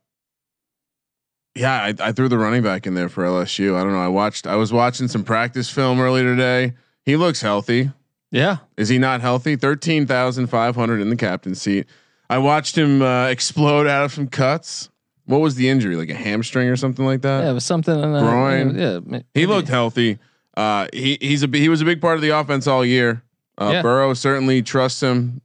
[1.55, 3.75] yeah, I, I threw the running back in there for LSU.
[3.75, 3.99] I don't know.
[4.01, 4.47] I watched.
[4.47, 6.73] I was watching some practice film earlier today.
[7.05, 7.91] He looks healthy.
[8.31, 8.57] Yeah.
[8.77, 9.55] Is he not healthy?
[9.55, 11.87] Thirteen thousand five hundred in the captain seat.
[12.29, 14.89] I watched him uh, explode out of some cuts.
[15.25, 15.95] What was the injury?
[15.95, 17.43] Like a hamstring or something like that?
[17.43, 17.93] Yeah, it was something.
[17.93, 18.75] Uh, Groin.
[18.77, 20.17] Yeah, ma- He looked healthy.
[20.57, 23.21] Uh, he he's a he was a big part of the offense all year.
[23.57, 23.81] Uh, Yeah.
[23.81, 25.41] Burrow certainly trusts him.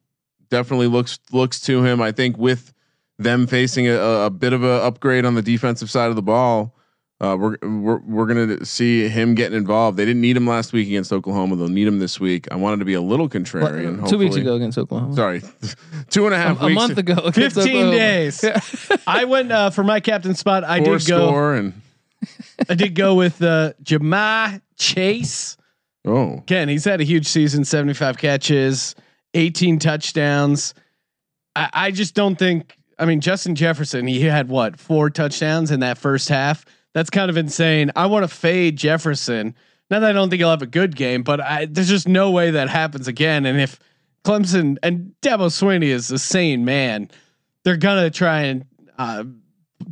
[0.51, 2.01] Definitely looks looks to him.
[2.01, 2.73] I think with
[3.19, 6.75] them facing a, a bit of a upgrade on the defensive side of the ball,
[7.21, 9.97] uh, we're we're we're gonna see him getting involved.
[9.97, 11.57] They didn't need him last week against Oklahoma.
[11.57, 12.49] They'll need him this week.
[12.51, 14.09] I wanted to be a little What, contrarian.
[14.09, 15.15] two weeks ago against Oklahoma.
[15.15, 15.43] Sorry,
[16.11, 16.59] two and a half.
[16.61, 16.75] a A, a weeks.
[16.77, 17.13] month ago.
[17.15, 17.91] against 15 Oklahoma.
[17.97, 18.43] days.
[18.43, 18.61] Yeah.
[19.07, 20.65] I went uh, for my captain spot.
[20.65, 21.27] I four did go.
[21.29, 21.73] score and
[22.69, 25.57] I did go with uh, Ja'Marr Chase.
[26.05, 28.95] oh Ken, he's had a huge season, 75 catches,
[29.35, 30.75] 18 touchdowns.
[31.57, 35.81] I, I just don't think, I mean, Justin Jefferson, he had what, four touchdowns in
[35.81, 36.65] that first half?
[36.95, 37.91] That's kind of insane.
[37.97, 39.55] I want to fade Jefferson.
[39.91, 42.31] Not that I don't think he'll have a good game, but I, there's just no
[42.31, 43.45] way that happens again.
[43.45, 43.79] And if
[44.25, 47.11] Clemson and Dabo Swinney is a sane man,
[47.65, 48.65] they're gonna try and
[48.97, 49.25] uh,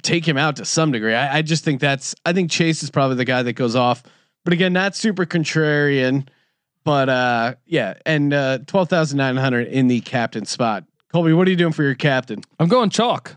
[0.02, 1.14] take him out to some degree.
[1.14, 2.14] I, I just think that's.
[2.24, 4.02] I think Chase is probably the guy that goes off.
[4.44, 6.28] But again, not super contrarian.
[6.84, 10.84] But uh, yeah, and uh, twelve thousand nine hundred in the captain spot.
[11.12, 12.42] Colby, what are you doing for your captain?
[12.58, 13.36] I'm going chalk.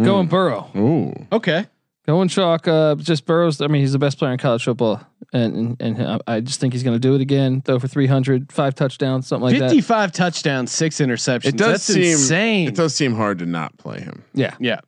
[0.00, 0.70] Going Burrow.
[0.76, 1.66] ooh Okay,
[2.10, 2.66] Going chalk.
[2.66, 3.60] Uh, just Burrow's.
[3.60, 5.00] I mean, he's the best player in college football,
[5.32, 7.60] and and, and I- I just think he's going to do it again.
[7.62, 9.70] Throw for 300, five touchdowns, something like that.
[9.70, 11.44] fifty-five touchdowns, six interceptions.
[11.46, 12.66] It does That's seem insane.
[12.66, 14.24] It does seem hard to not play him.
[14.34, 14.56] Yeah.
[14.58, 14.80] yeah,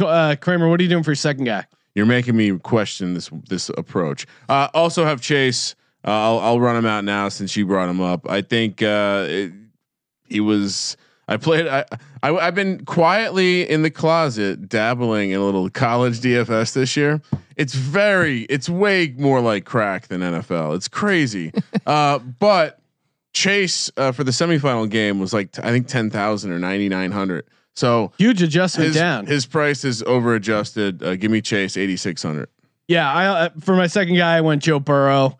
[0.00, 1.66] uh, Kramer, what are you doing for your second guy?
[1.94, 4.26] You're making me question this this approach.
[4.48, 5.74] Uh, also have Chase.
[6.06, 8.26] Uh, I'll I'll run him out now since you brought him up.
[8.30, 9.52] I think uh, it,
[10.26, 10.96] he was.
[11.28, 11.66] I played.
[11.66, 11.84] I,
[12.22, 17.20] I I've been quietly in the closet dabbling in a little college DFS this year.
[17.56, 18.42] It's very.
[18.42, 20.76] It's way more like crack than NFL.
[20.76, 21.52] It's crazy.
[21.86, 22.80] uh, but
[23.32, 27.12] Chase uh, for the semifinal game was like I think ten thousand or ninety nine
[27.12, 27.46] hundred.
[27.74, 29.26] So Huge adjustment his down.
[29.26, 31.02] his price is over adjusted.
[31.02, 32.48] Uh, give me Chase eighty six hundred.
[32.88, 35.38] Yeah, I uh, for my second guy, I went Joe Burrow.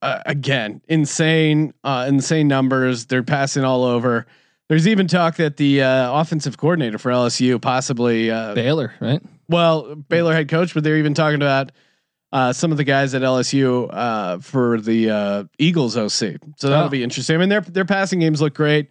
[0.00, 3.06] Uh, again, insane, uh, insane numbers.
[3.06, 4.26] They're passing all over.
[4.68, 9.22] There's even talk that the uh, offensive coordinator for LSU, possibly, uh, Baylor, right?
[9.48, 11.72] well, Baylor head coach, but they're even talking about
[12.32, 16.10] uh, some of the guys at LSU uh, for the uh, Eagles OC.
[16.56, 16.88] So that'll Oh.
[16.90, 17.36] be interesting.
[17.36, 18.90] I mean, their their passing games look great.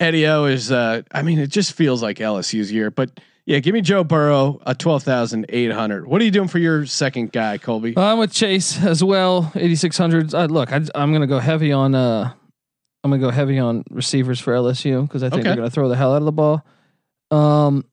[0.00, 2.90] Eddie O is, uh, I mean, it just feels like LSU's year.
[2.90, 6.08] But yeah, give me Joe Burrow, a twelve thousand eight hundred.
[6.08, 7.94] What are you doing for your second guy, Colby?
[7.96, 9.52] I'm with Chase as well.
[9.54, 10.34] 8600.
[10.34, 11.94] Uh, look, I, I'm going to go heavy on.
[13.04, 15.48] I'm going to go heavy on receivers for LSU because I think Okay.
[15.48, 16.64] they're going to throw the hell out of the ball.
[17.30, 17.84] Um,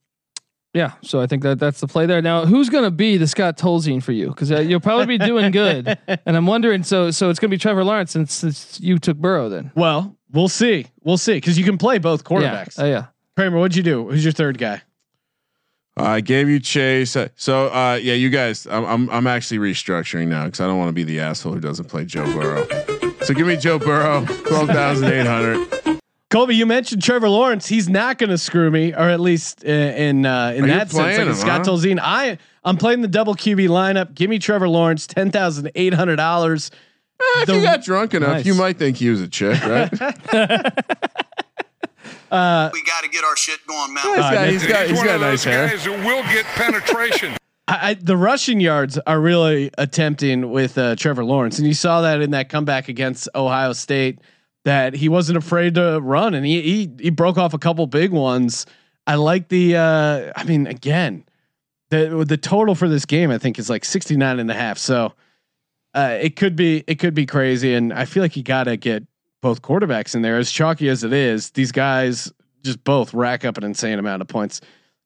[0.73, 2.21] yeah, so I think that that's the play there.
[2.21, 4.27] Now, who's going to be the Scott Tolzien for you?
[4.27, 6.83] Because uh, you'll probably be doing good, and I'm wondering.
[6.83, 9.49] So, so it's going to be Trevor Lawrence since, since you took Burrow.
[9.49, 10.85] Then, Well, we'll see.
[11.01, 12.77] We'll see because you can play both quarterbacks.
[12.77, 13.05] Yeah, uh, yeah.
[13.35, 14.07] Kramer, what'd you do?
[14.09, 14.83] Who's your third guy?
[15.97, 17.15] I gave you Chase.
[17.15, 20.77] Uh, So uh, yeah, you guys, I'm I'm, I'm actually restructuring now because I don't
[20.77, 22.67] want to be the asshole who doesn't play Joe Burrow.
[23.23, 25.67] So give me Joe Burrow, twelve thousand eight hundred.
[26.29, 27.67] Colby, you mentioned Trevor Lawrence.
[27.67, 30.73] He's not going to screw me, or at least in in, uh, in Are you
[30.73, 30.93] that sense.
[30.93, 31.71] playing Like him, Scott huh?
[31.73, 34.13] Tolzien, I I'm playing the double QB lineup.
[34.15, 36.71] Give me Trevor Lawrence, ten thousand eight hundred dollars.
[37.37, 38.45] If The- you got drunk enough, Nice.
[38.45, 39.91] you might think he was a chick, right?
[39.91, 39.99] we
[42.31, 44.05] got to get our shit going, Mount.
[44.07, 45.67] He's got, he's got, he's got nice hair.
[45.67, 47.35] who will get penetration.
[47.69, 52.21] I, the rushing yards are really attempting with uh, Trevor Lawrence, and you saw that
[52.21, 54.19] in that comeback against Ohio State.
[54.65, 58.11] That he wasn't afraid to run, and he he he broke off a couple big
[58.11, 58.65] ones.
[59.07, 59.77] I like the.
[59.77, 61.23] Uh, I mean, again,
[61.89, 64.77] the the total for this game I think is like 69 and a half.
[64.77, 65.13] So
[65.93, 68.77] uh, it could be it could be crazy, and I feel like you got to
[68.77, 69.03] get
[69.41, 70.37] both quarterbacks in there.
[70.37, 72.31] As chalky as it is, these guys
[72.63, 74.59] just both rack up an insane amount of points.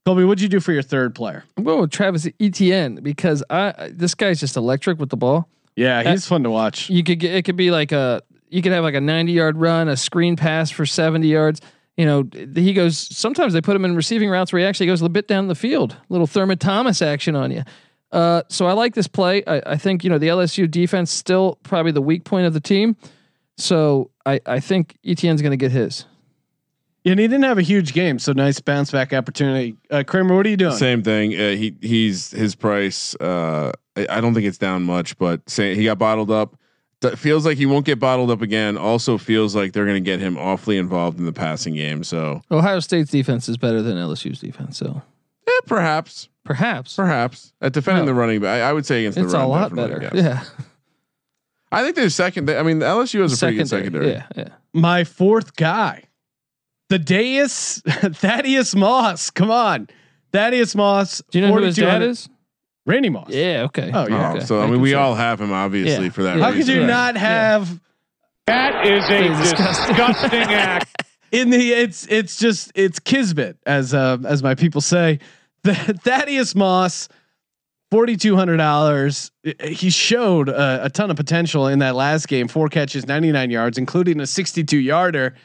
[0.06, 1.46] Colby, what'd you do for your third player?
[1.56, 5.48] I'm going with Travis Etienne because I this guy's just electric with the ball.
[5.76, 6.89] Yeah, he's fun to watch.
[6.89, 9.58] You could get it could be like a you could have like a 90 yard
[9.58, 11.62] run, a screen pass for 70 yards.
[11.98, 12.98] You know, he goes.
[12.98, 15.48] Sometimes they put him in receiving routes where he actually goes a little bit down
[15.48, 17.63] the field, little Thurman Thomas action on you.
[18.12, 19.44] Uh, so I like this play.
[19.46, 22.60] I, I think you know the LSU defense still probably the weak point of the
[22.60, 22.98] team.
[23.58, 26.06] So I I think Etienne's going to get his.
[27.06, 29.76] And he didn't have a huge game, so nice bounce back opportunity.
[29.92, 30.76] Uh, Kramer, what are you doing?
[30.76, 31.34] Same thing.
[31.34, 33.16] Uh, he he's his price.
[33.16, 36.56] Uh, I I don't think it's down much, but say he got bottled up.
[37.02, 38.78] Th- feels like he won't get bottled up again.
[38.78, 42.04] Also feels like they're going to get him awfully involved in the passing game.
[42.04, 45.02] So Ohio State's defense is better than LSU's defense, so
[45.48, 48.13] eh, perhaps, perhaps perhaps at defending No.
[48.13, 50.10] the running back, I, I would say against it's the a lot better.
[50.13, 50.44] Yeah,
[51.72, 52.50] I think they're second.
[52.50, 54.12] I mean, LSU has a pretty good secondary.
[54.12, 54.48] Yeah, yeah.
[54.74, 56.04] My fourth guy,
[56.89, 59.30] the Deus Thaddeus Moss.
[59.30, 59.88] Come on,
[60.32, 61.22] Thaddeus Moss.
[61.32, 62.30] Do you know who his dad is?
[62.86, 63.30] Randy Moss.
[63.30, 63.63] Yeah.
[63.67, 63.91] Okay.
[63.93, 64.32] Oh, yeah.
[64.32, 64.46] Oh, Okay.
[64.46, 65.00] so I mean, Making we sure.
[65.00, 66.12] all have him obviously Yeah.
[66.12, 66.38] for that.
[66.38, 66.43] Yeah.
[66.43, 66.76] How could reason.
[66.76, 66.88] you Right.
[66.88, 67.80] not have
[68.48, 69.96] That is a disgusting.
[69.96, 71.04] disgusting act.
[71.32, 71.72] in the?
[71.72, 75.19] It's it's just it's kismet as uh, as my people say.
[75.63, 77.08] The Thaddeus Moss.
[77.89, 79.32] Forty two hundred dollars.
[79.62, 82.48] He showed a, a ton of potential in that last game.
[82.48, 85.36] Four catches, ninety nine yards, including a sixty two yarder.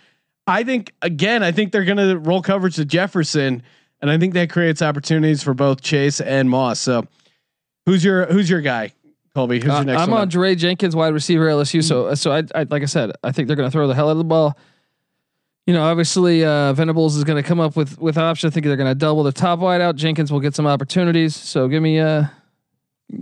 [0.48, 1.42] I think again.
[1.42, 3.62] I think they're going to roll coverage to Jefferson,
[4.00, 6.80] and I think that creates opportunities for both Chase and Moss.
[6.80, 7.06] So,
[7.86, 8.92] who's your who's your guy,
[9.34, 9.56] Colby?
[9.58, 10.20] Who's your Uh, next I'm one?
[10.20, 10.30] on up?
[10.30, 11.84] Dre Jenkins, wide receiver LSU.
[11.84, 14.08] So, so I, I, like I said, I think they're going to throw the hell
[14.08, 14.56] out of the ball.
[15.66, 18.50] You know, obviously, uh, Venables is going to come up with with options.
[18.50, 19.96] I think they're going to double the top wide out.
[19.96, 21.36] Jenkins will get some opportunities.
[21.36, 22.24] So, give me, uh,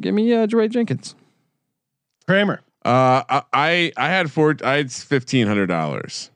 [0.00, 1.16] give me uh, Dre Jenkins.
[2.28, 2.60] Kramer.
[2.84, 4.54] Uh, I I had four.
[4.64, 6.30] I had fifteen hundred dollars.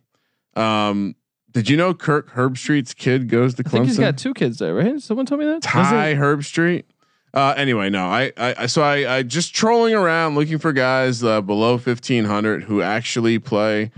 [0.57, 1.15] Um,
[1.53, 4.01] did you know Kirk Herbstreit's kid goes to I think he's Clemson?
[4.01, 5.01] got two kids there, right?
[5.01, 5.63] Someone told me that.
[5.63, 6.85] Ty Herbstreit.
[7.33, 11.23] Uh, anyway, no, I, I, I so I, I just trolling around looking for guys
[11.23, 13.93] uh, below fifteen hundred who actually play,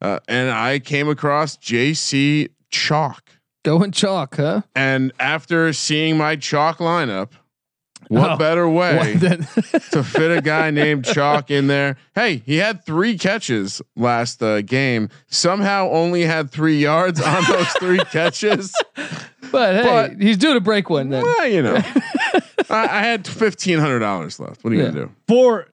[0.00, 2.48] uh, and I came across J.C.
[2.70, 3.30] Chalk.
[3.64, 4.62] Going chalk, huh?
[4.74, 7.32] And after seeing my chalk lineup,
[8.08, 9.40] what Oh, better way What
[9.92, 11.96] to fit a guy named Chalk in there?
[12.14, 15.08] Hey, he had three catches last uh, game.
[15.28, 18.72] Somehow only had three yards on those three catches.
[19.52, 21.22] but hey, But- he's due to break one then.
[21.22, 21.76] Well, you know,
[22.70, 24.64] I, I had fifteen hundred dollars left.
[24.64, 24.88] What are you Yeah.
[24.90, 25.12] gonna do?
[25.26, 25.68] For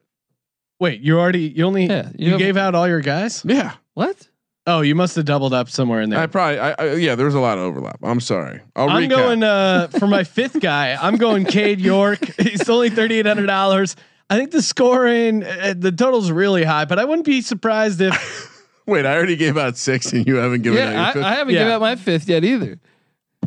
[0.80, 3.44] wait, you already you only Yeah, you you, have- gave out all your guys?
[3.46, 4.28] Yeah, What?
[4.68, 6.20] Oh, you must have doubled up somewhere in there.
[6.20, 8.00] I probably, I, I, yeah, there was a lot of overlap.
[8.02, 8.62] I'm sorry.
[8.76, 9.10] I'll I'm recap.
[9.10, 10.98] going uh, for my fifth guy.
[11.00, 12.20] I'm going Cade York.
[12.40, 13.96] He's only thirty eight hundred dollars.
[14.30, 18.52] I think the scoring, uh, the total's really high, but I wouldn't be surprised if
[18.88, 21.24] Wait, I already gave out six, and you haven't given out your Yeah, fifth?
[21.24, 21.60] I, I haven't Yeah.
[21.62, 22.80] given out my fifth yet either.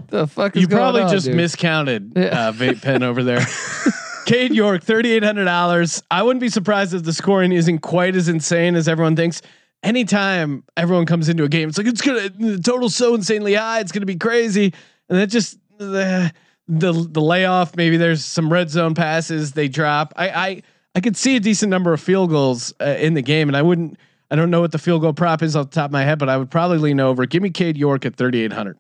[0.09, 1.35] The fuck is you going probably on, just dude?
[1.37, 2.49] miscounted Yeah.
[2.49, 3.45] uh, vape pen over there.
[4.27, 6.03] Cade York, thirty eight hundred dollars.
[6.13, 9.43] I wouldn't be surprised if the scoring isn't quite as insane as everyone thinks.
[9.83, 13.81] Anytime everyone comes into a game, it's like it's gonna the total's so insanely high,
[13.81, 14.73] it's gonna be crazy,
[15.09, 16.33] and that just the
[16.67, 17.77] the the layoff.
[17.77, 20.13] Maybe there's some red zone passes they drop.
[20.17, 20.63] I I
[20.97, 23.63] I could see a decent number of field goals uh, in the game, and I
[23.63, 23.99] wouldn't.
[24.31, 26.19] I don't know what the field goal prop is off the top of my head,
[26.19, 27.25] but I would probably lean over.
[27.25, 28.79] Give me Cade York at thirty eight hundred.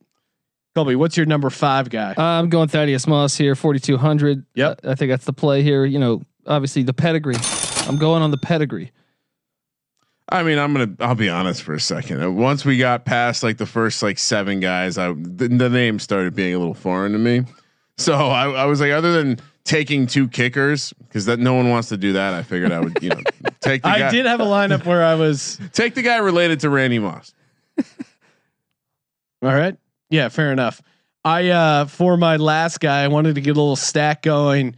[0.75, 2.15] Colby, what's your number five guy?
[2.17, 4.45] I'm going Thaddeus Moss here, 4,200.
[4.55, 4.81] Yep.
[4.85, 5.85] I think that's the play here.
[5.85, 7.35] You know, obviously the pedigree.
[7.89, 8.93] I'm going on the pedigree.
[10.31, 10.91] I mean, I'm gonna.
[11.01, 12.23] I'll be honest for a second.
[12.23, 15.99] Uh, Once we got past like the first like seven guys, I the, the name
[15.99, 17.45] started being a little foreign to me.
[17.97, 21.88] So I, I was like, other than taking two kickers, because that no one wants
[21.88, 22.35] to do that.
[22.35, 23.21] I figured I would, you know,
[23.61, 26.61] take the I guy, did have a lineup where I was take the guy related
[26.61, 27.33] to Randy Moss.
[27.79, 27.85] all
[29.43, 29.77] right.
[30.11, 30.83] Yeah, fair enough.
[31.25, 34.77] I uh for my last guy, I wanted to get a little stack going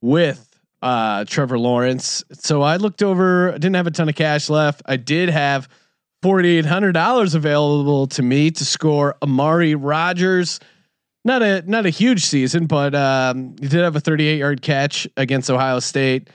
[0.00, 0.51] with
[0.82, 2.24] uh Trevor Lawrence.
[2.32, 4.82] So I looked over, I didn't have a ton of cash left.
[4.86, 5.68] I did have
[6.22, 10.60] forty eight hundred dollars available to me to score Amari Rodgers.
[11.24, 15.06] Not a not a huge season, but um, he did have a 38 yard catch
[15.16, 16.28] against Ohio State,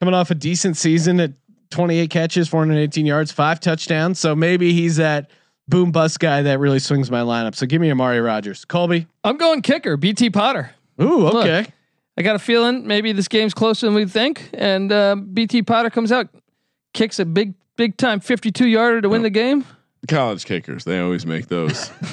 [0.00, 1.32] coming off a decent season at
[1.70, 4.18] 28 catches, 418 yards, five touchdowns.
[4.18, 5.30] So maybe he's that
[5.68, 7.54] boom bust guy that really swings my lineup.
[7.54, 9.06] So give me Amari Rodgers, Colby.
[9.22, 10.72] I'm going kicker, BT Potter.
[11.00, 11.66] Ooh, okay.
[12.16, 15.88] I got a feeling maybe this game's closer than we think, and uh, BT Potter
[15.90, 16.28] comes out,
[16.92, 19.64] kicks a big, big time 52 yarder to win the game.
[20.08, 21.90] College kickers, they always make those.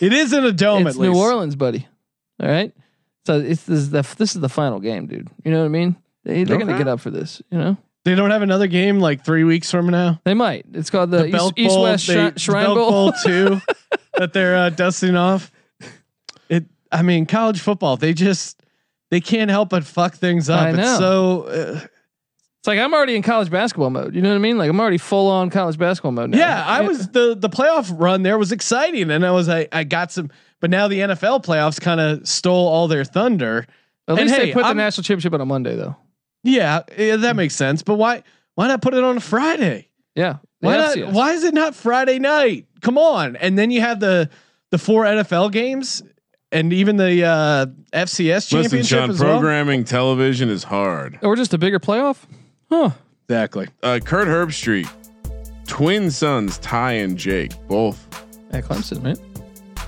[0.00, 1.12] It is in a dome it's at least.
[1.14, 1.86] New Orleans, buddy.
[2.42, 2.72] All right,
[3.26, 5.28] so it's this is the this is the final game, dude.
[5.44, 5.96] You know what I mean?
[6.24, 7.40] They, they're gonna get up for this.
[7.50, 10.20] You know, They don't have another game like three weeks from now.
[10.24, 10.66] they might.
[10.72, 12.90] It's called the, Belt East, East Bowl, West they- Shri- the Shrine Belt Bowl.
[12.90, 13.60] Bowl two
[14.18, 15.50] that they're uh, dusting off.
[16.48, 16.64] It.
[16.90, 17.96] I mean, college football.
[17.96, 18.62] They just
[19.14, 20.60] they can't help but fuck things up.
[20.60, 20.82] I know.
[20.82, 21.42] It's so.
[21.44, 21.80] Uh,
[22.58, 24.14] It's like I'm already in college basketball mode.
[24.14, 24.58] You know what I mean?
[24.58, 26.38] Like I'm already full on college basketball mode now.
[26.38, 29.84] Yeah, I was the the playoff run there was exciting, and I was I I
[29.84, 33.66] got some, but now the NFL playoffs kind of stole all their thunder.
[34.08, 35.94] At and least hey, they put the I'm- national championship on a Monday, though.
[36.42, 37.82] Yeah, yeah, that makes sense.
[37.82, 38.22] But why
[38.54, 39.88] why not put it on a Friday?
[40.14, 40.38] Yeah.
[40.60, 40.96] Why not?
[40.96, 41.12] FCS.
[41.12, 42.66] Why is it not Friday night?
[42.80, 44.30] Come on, and then you have the
[44.70, 46.02] the four NFL games
[46.54, 49.38] and even the uh, FCS Listen, championship Sean, as well.
[49.38, 51.18] programming television is hard.
[51.22, 52.22] Or just a bigger playoff?
[52.70, 52.90] Huh.
[53.28, 53.68] Exactly.
[53.82, 54.88] Uh, Kirk Herbstreit,
[55.66, 58.06] twin sons Ty and Jake, both
[58.54, 59.18] At Clemson, right?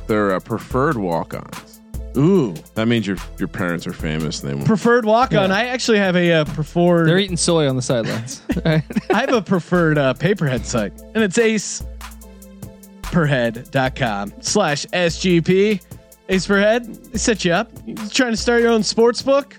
[0.06, 1.80] they're uh, preferred walk-ons.
[2.16, 4.40] Ooh, That means your your parents are famous.
[4.40, 4.66] And they won't.
[4.66, 5.52] preferred walk on.
[5.52, 7.08] I actually have a uh, preferred.
[7.08, 8.40] They're eating soy on the sidelines.
[8.64, 15.82] I have a preferred uh, pay per head site, and it's aceperhead.com slash SGP.
[16.29, 17.70] Ace per head, they set you up.
[17.85, 19.57] You're trying to start your own sports book.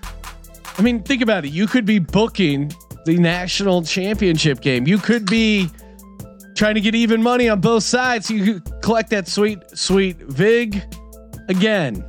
[0.76, 1.50] I mean, think about it.
[1.50, 2.72] You could be booking
[3.04, 4.86] the national championship game.
[4.86, 5.70] You could be
[6.54, 8.30] trying to get even money on both sides.
[8.30, 10.82] You could collect that sweet, sweet VIG
[11.48, 12.04] again.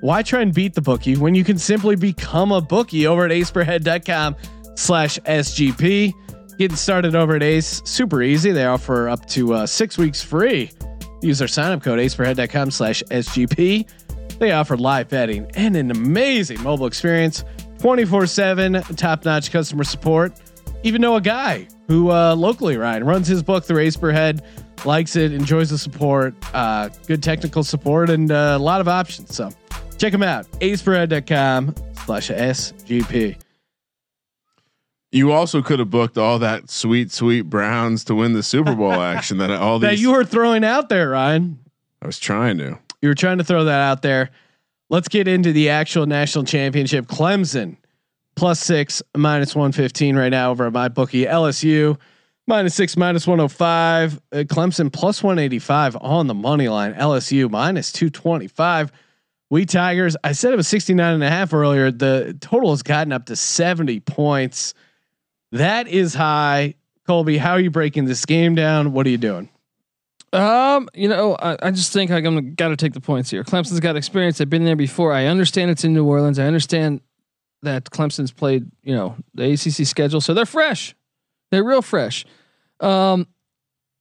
[0.00, 3.30] Why try and beat the bookie when you can simply become a bookie over at
[3.30, 4.34] aceperhead.com
[4.74, 6.12] slash SGP?
[6.58, 8.50] Getting started over at Ace, super easy.
[8.50, 10.70] They offer up to uh, six weeks free.
[11.22, 13.88] Use our sign up code aceperhead.com slash SGP.
[14.38, 17.44] They offer live betting and an amazing mobile experience,
[17.78, 20.32] 24 7, top notch customer support.
[20.82, 24.44] Even know a guy who uh, locally, Ryan, runs his book through Ace per Head,
[24.84, 29.34] likes it, enjoys the support, uh, good technical support, and uh, a lot of options.
[29.34, 29.50] So
[29.98, 33.36] check them out, aceperhead.com slash SGP.
[35.12, 38.92] You also could have booked all that sweet, sweet Browns to win the Super Bowl
[38.92, 41.58] action that all these, that you were throwing out there, Ryan.
[42.00, 42.78] I was trying to.
[43.02, 44.30] You were trying to throw that out there.
[44.88, 47.06] Let's get into the actual national championship.
[47.06, 47.76] Clemson
[48.36, 51.28] plus six, minus 115 right now over at MyBookie.
[51.28, 51.98] LSU
[52.46, 54.16] minus six, minus 105.
[54.16, 56.94] Uh, Clemson plus 185 on the money line.
[56.94, 58.92] LSU minus 225.
[59.50, 61.90] We Tigers, I said it was 69 and a half earlier.
[61.90, 64.72] The total has gotten up to 70 points.
[65.52, 66.74] That is high.
[67.06, 68.92] Colby, how are you breaking this game down?
[68.92, 69.48] What are you doing?
[70.32, 73.44] Um, you know, I, I just think I'm got to take the points here.
[73.44, 74.38] Clemson's got experience.
[74.38, 75.12] They've been there before.
[75.12, 76.38] I understand it's in New Orleans.
[76.38, 77.02] I understand
[77.62, 80.96] that Clemson's played, you know, the ACC schedule, so they're fresh.
[81.50, 82.24] They're real fresh.
[82.80, 83.26] Um,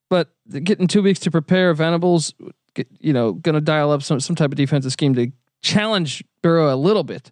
[0.10, 0.30] but
[0.64, 2.34] getting two weeks to prepare, Venables,
[2.76, 5.32] get, you know, going to dial up some some type of defensive scheme to
[5.62, 7.32] challenge Burrow a little bit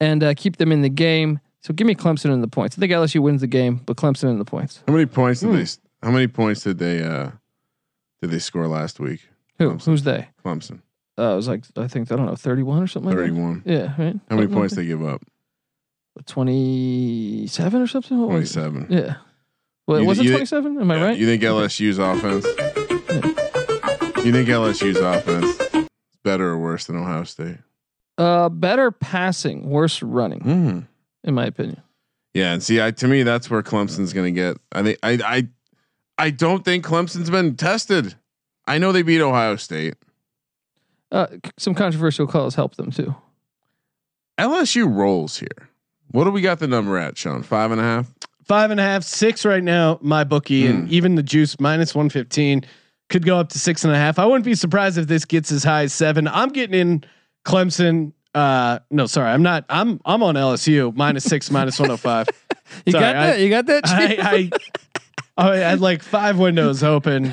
[0.00, 1.38] and uh, keep them in the game.
[1.64, 2.76] So give me Clemson in the points.
[2.76, 4.82] I think LSU wins the game, but Clemson in the points.
[4.86, 5.56] How many points did Hmm.
[5.56, 5.66] they?
[6.02, 7.02] How many points did they?
[7.02, 7.30] uh
[8.20, 9.26] Did they score last week?
[9.58, 9.70] Who?
[9.70, 9.84] Clemson.
[9.86, 10.28] Who's they?
[10.44, 10.80] Clemson,
[11.18, 13.08] Uh, it was like I think I don't know, thirty-one or something.
[13.10, 13.62] Like thirty-one.
[13.64, 14.18] Yeah, right.
[14.28, 15.22] How many points like they give up?
[16.26, 18.18] Twenty-seven or something.
[18.20, 18.60] What was it?
[18.60, 18.86] Twenty-seven.
[18.90, 19.16] Yeah.
[19.86, 20.78] Well, You- was it twenty-seven?
[20.80, 21.18] Am I right?
[21.18, 22.44] You think LSU's offense?
[24.24, 25.88] You think LSU's offense is
[26.22, 27.56] better or worse than Ohio State?
[28.18, 30.78] uh, better passing, worse running, Mm-hmm.
[31.24, 31.82] In my opinion.
[32.34, 34.56] Yeah, and see, I to me that's where Clemson's going to get.
[34.72, 35.48] I think I I
[36.18, 38.14] I don't think Clemson's been tested.
[38.66, 39.94] I know they beat Ohio State.
[41.10, 41.26] Uh,
[41.58, 43.14] some controversial calls help them too.
[44.38, 45.68] LSU rolls here.
[46.10, 47.42] What do we got the number at, Sean?
[47.42, 48.12] Five and a half.
[48.44, 49.96] five and a half, six right now.
[49.96, 52.62] MyBookie and even the juice minus one fifteen
[53.10, 54.18] could go up to six and a half.
[54.18, 56.26] I wouldn't be surprised if this gets as high as seven.
[56.28, 57.04] I'm getting in
[57.44, 58.12] Clemson.
[58.34, 59.64] Uh, no, sorry, I'm not.
[59.68, 62.28] I'm I'm on LSU minus six, minus one hundred five.
[62.86, 63.40] You Sorry, got I- that?
[63.40, 63.82] You got that?
[63.86, 64.50] I?
[65.36, 67.30] I I had like five windows open,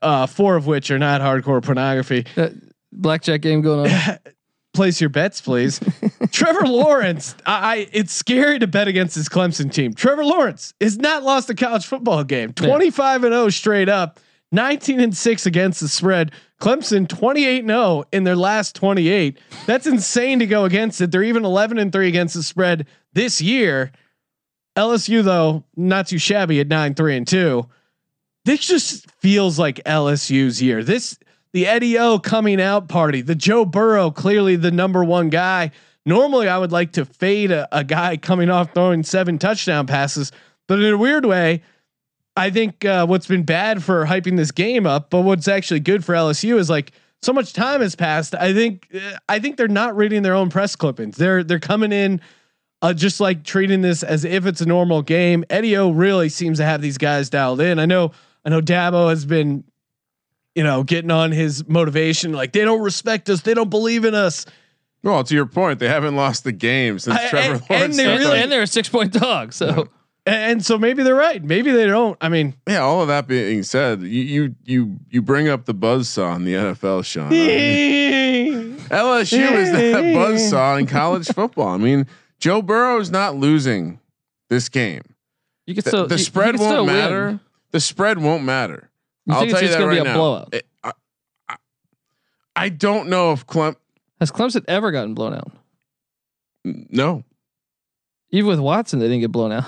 [0.00, 2.24] uh, four of which are not hardcore pornography.
[2.36, 2.50] Uh,
[2.92, 4.18] blackjack game going on.
[4.72, 5.80] Place your bets, please.
[6.30, 7.34] Trevor Lawrence.
[7.44, 9.92] I, I it's scary to bet against this Clemson team.
[9.92, 12.52] Trevor Lawrence has not lost a college football game.
[12.54, 14.20] Twenty five and zero straight up.
[14.52, 16.30] Nineteen and six against the spread.
[16.60, 19.38] Clemson twenty eight and zero in their last twenty eight.
[19.66, 21.10] That's insane to go against it.
[21.10, 23.92] They're even eleven and three against the spread this year.
[24.76, 27.66] LSU though not too shabby at nine three and two.
[28.44, 30.84] This just feels like LSU's year.
[30.84, 31.18] This
[31.52, 35.70] the Eddie O coming out party, the Joe Burrow, clearly the number one guy.
[36.04, 40.32] Normally, I would like to fade a, a guy coming off throwing seven touchdown passes,
[40.66, 41.62] but in a weird way,
[42.36, 46.04] I think uh, what's been bad for hyping this game up, but what's actually good
[46.04, 48.34] for LSU is like so much time has passed.
[48.34, 51.16] I think uh, I think they're not reading their own press clippings.
[51.16, 52.20] They're they're coming in
[52.80, 55.44] uh, just like treating this as if it's a normal game.
[55.50, 57.78] Eddie O really seems to have these guys dialed in.
[57.78, 58.12] I know
[58.44, 59.62] I know Dabo has been,
[60.54, 62.32] you know, getting on his motivation.
[62.32, 63.42] Like they don't respect us.
[63.42, 64.46] They don't believe in us.
[65.04, 67.70] Well, to your point, they haven't lost the game since I- Trevor and- Lawrence.
[67.70, 68.18] and they and, started.
[68.20, 69.52] really- and they're a six point dog.
[69.52, 69.88] So
[70.24, 71.42] And so maybe they're right.
[71.42, 72.16] Maybe they don't.
[72.20, 72.78] I mean, yeah.
[72.78, 76.44] All of that being said, you you you, you bring up the buzz saw in
[76.44, 77.26] the NFL, Sean.
[77.26, 81.68] I mean, LSU is that buzz saw in college football.
[81.68, 82.06] I mean,
[82.38, 83.98] Joe Burrow is not losing
[84.48, 85.02] this game.
[85.66, 86.94] you can The, still the you- you spread can won't win.
[86.96, 87.40] matter.
[87.72, 88.90] The spread won't matter.
[89.26, 90.14] You I'll tell you that gonna right be a now.
[90.14, 90.54] blowout?
[90.54, 90.92] It- I,
[91.48, 91.56] I-
[92.54, 93.74] I don't know if Clem.
[94.20, 95.50] Has Clemson ever gotten blown out?
[96.64, 97.24] No,
[98.30, 99.64] Even with Watson, they didn't get blown out.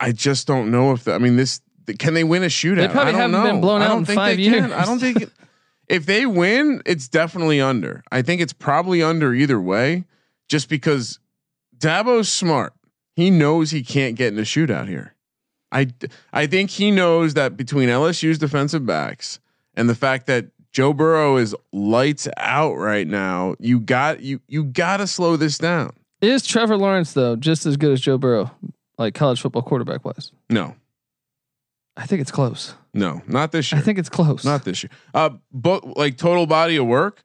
[0.00, 1.04] I just don't know if.
[1.04, 1.60] The, I mean, this
[1.98, 2.76] can they win a shootout?
[2.76, 3.42] They probably I don't haven't know.
[3.52, 4.52] been blown I out don't in think five they can.
[4.54, 4.72] years.
[4.72, 5.32] I don't think it-
[5.88, 8.02] if they win, it's definitely under.
[8.12, 10.04] I think it's probably under either way,
[10.48, 11.18] just because
[11.76, 12.72] Dabo's smart.
[13.16, 15.14] He knows he can't get in a shootout here.
[15.72, 15.88] I
[16.32, 19.38] I think he knows that between LSU's defensive backs
[19.74, 24.64] and the fact that Joe Burrow is lights out right now, you got you you
[24.64, 25.92] got to slow this down.
[26.20, 28.50] Is Trevor Lawrence though just as good as Joe Burrow,
[29.00, 30.30] like college football quarterback wise?
[30.48, 30.76] No,
[31.96, 32.74] I think it's close.
[32.94, 33.80] no, not this year.
[33.80, 34.44] I think it's close.
[34.44, 34.90] Not this year.
[35.12, 37.24] Uh, but like total body of work,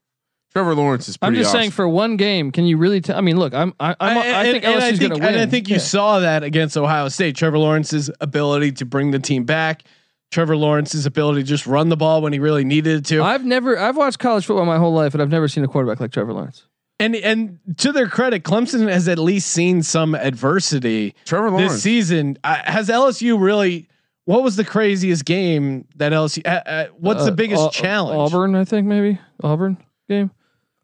[0.53, 1.17] Trevor Lawrence is.
[1.21, 3.01] I'm Pretty just saying for one game, can you really?
[3.01, 3.17] tell?
[3.17, 5.23] I mean, look, I'm I, I'm, I, and- think and LSU's going to win.
[5.33, 5.81] And I think you Yeah.
[5.81, 7.35] saw that against Ohio State.
[7.35, 9.83] Trevor Lawrence's ability to bring the team back.
[10.31, 13.21] Trevor Lawrence's ability to just run the ball when he really needed it to.
[13.23, 15.99] I've never I've watched college football my whole life, and I've never seen a quarterback
[15.99, 16.65] like Trevor Lawrence.
[16.99, 21.73] And and to their credit, Clemson has at least seen some adversity Trevor Lawrence.
[21.73, 22.37] this season.
[22.43, 23.87] Uh, has LSU really?
[24.25, 26.41] What was the craziest game that LSU?
[26.47, 28.33] Uh, uh, what's Uh, the biggest Au- challenge?
[28.33, 29.77] Auburn, I think maybe Auburn
[30.09, 30.31] game.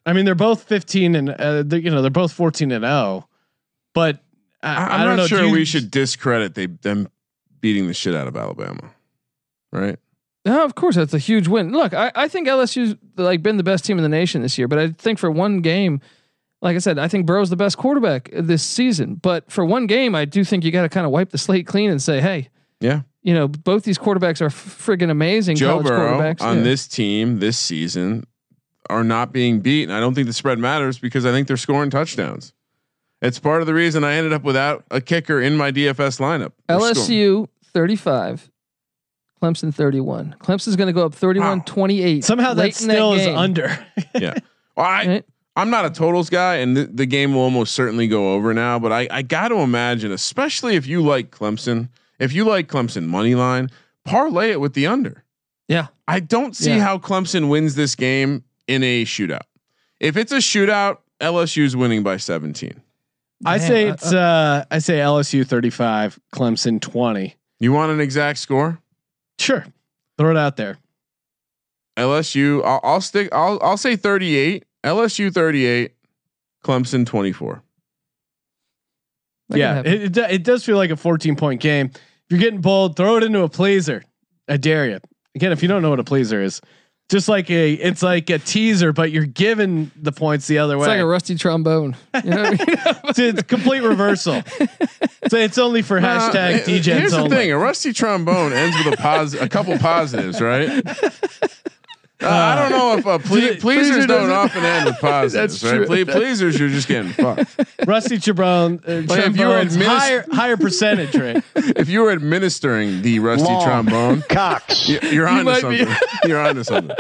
[0.05, 3.28] I mean, they're both fifteen and uh, they're, you know they're both fourteen and zero,
[3.95, 4.20] but
[4.62, 5.24] I, I, I I'm don't not know.
[5.24, 7.07] do sure you- we should discredit they them
[7.62, 8.91] beating the shit out of Alabama,
[9.72, 9.97] right?
[10.45, 11.71] No, of course that's a huge win.
[11.71, 14.67] Look, I, I think LSU's like been the best team in the nation this year,
[14.67, 16.01] but I think for one game,
[16.63, 19.15] like I said, I think Burrow's the best quarterback this season.
[19.15, 21.65] But for one game, I do think you got to kind of wipe the slate
[21.67, 23.01] clean and say, hey, Yeah.
[23.23, 25.55] you know, both these quarterbacks are friggin' amazing.
[25.57, 26.41] Joe Burrow quarterbacks.
[26.41, 26.63] on Yeah.
[26.63, 28.25] this team this season
[28.89, 31.55] are not being beat, and I don't think the spread matters because I think they're
[31.57, 32.53] scoring touchdowns.
[33.21, 36.51] It's part of the reason I ended up without a kicker in my DFS lineup.
[36.67, 38.51] They're scoring- LSU 35,
[39.41, 40.35] Clemson 31.
[40.39, 41.63] Clemson's going to go up 31 Wow.
[41.65, 42.23] 28.
[42.23, 43.67] somehow that late still is under.
[44.15, 44.35] yeah.
[44.75, 45.25] Well, I, Right?
[45.55, 48.79] I'm not a totals guy, and the, the game will almost certainly go over now.
[48.79, 51.89] But I, I got to imagine, especially if you like Clemson,
[52.19, 53.69] if you like Clemson money line,
[54.05, 55.23] parlay it with the under.
[55.67, 55.87] Yeah.
[56.07, 56.79] I don't see Yeah.
[56.83, 59.41] how Clemson wins this game in a shootout.
[59.99, 62.81] If it's a shootout, LSU's winning by 17.
[63.45, 67.35] I Man, say I- it's uh I say LSU 35, Clemson 20.
[67.59, 68.79] You want an exact score?
[69.41, 69.65] Sure.
[70.17, 70.77] Throw it out there.
[71.97, 72.63] LSU.
[72.63, 73.29] I'll, I'll stick.
[73.31, 74.65] I'll I'll say 38.
[74.83, 75.93] LSU 38.
[76.63, 77.63] Clemson 24.
[79.49, 81.87] That yeah, it, it, it does feel like a 14 point game.
[81.87, 84.03] If you're getting bold, throw it into a pleaser.
[84.47, 84.99] I dare you.
[85.35, 86.61] Again, if you don't know what a pleaser is,
[87.12, 90.80] just like a it's like a teaser, but you're giving the points the other It's
[90.82, 90.86] way.
[90.86, 91.95] It's like a rusty trombone.
[92.24, 92.57] You know what I mean?
[93.09, 94.41] it's, it's complete reversal.
[95.28, 98.93] so it's only for hashtag Uh, DJs Here's the thing: a rusty trombone ends with
[98.93, 100.70] a pos, a couple positives, right?
[102.22, 105.61] Uh, I don't know if uh, ple- Pleaser pleasers don't doesn't- often end with positives,
[105.61, 105.88] That's right?
[105.88, 106.05] true.
[106.05, 107.59] Ple- pleasers, you're just getting fucked.
[107.88, 111.43] Rusty Trombone, uh, Like if you were trombones, adminis- higher higher percentage rate.
[111.55, 114.88] If you were administering the rusty trombone, Cox.
[114.88, 115.95] you- you're on to might be- something.
[116.26, 116.95] You're on to something.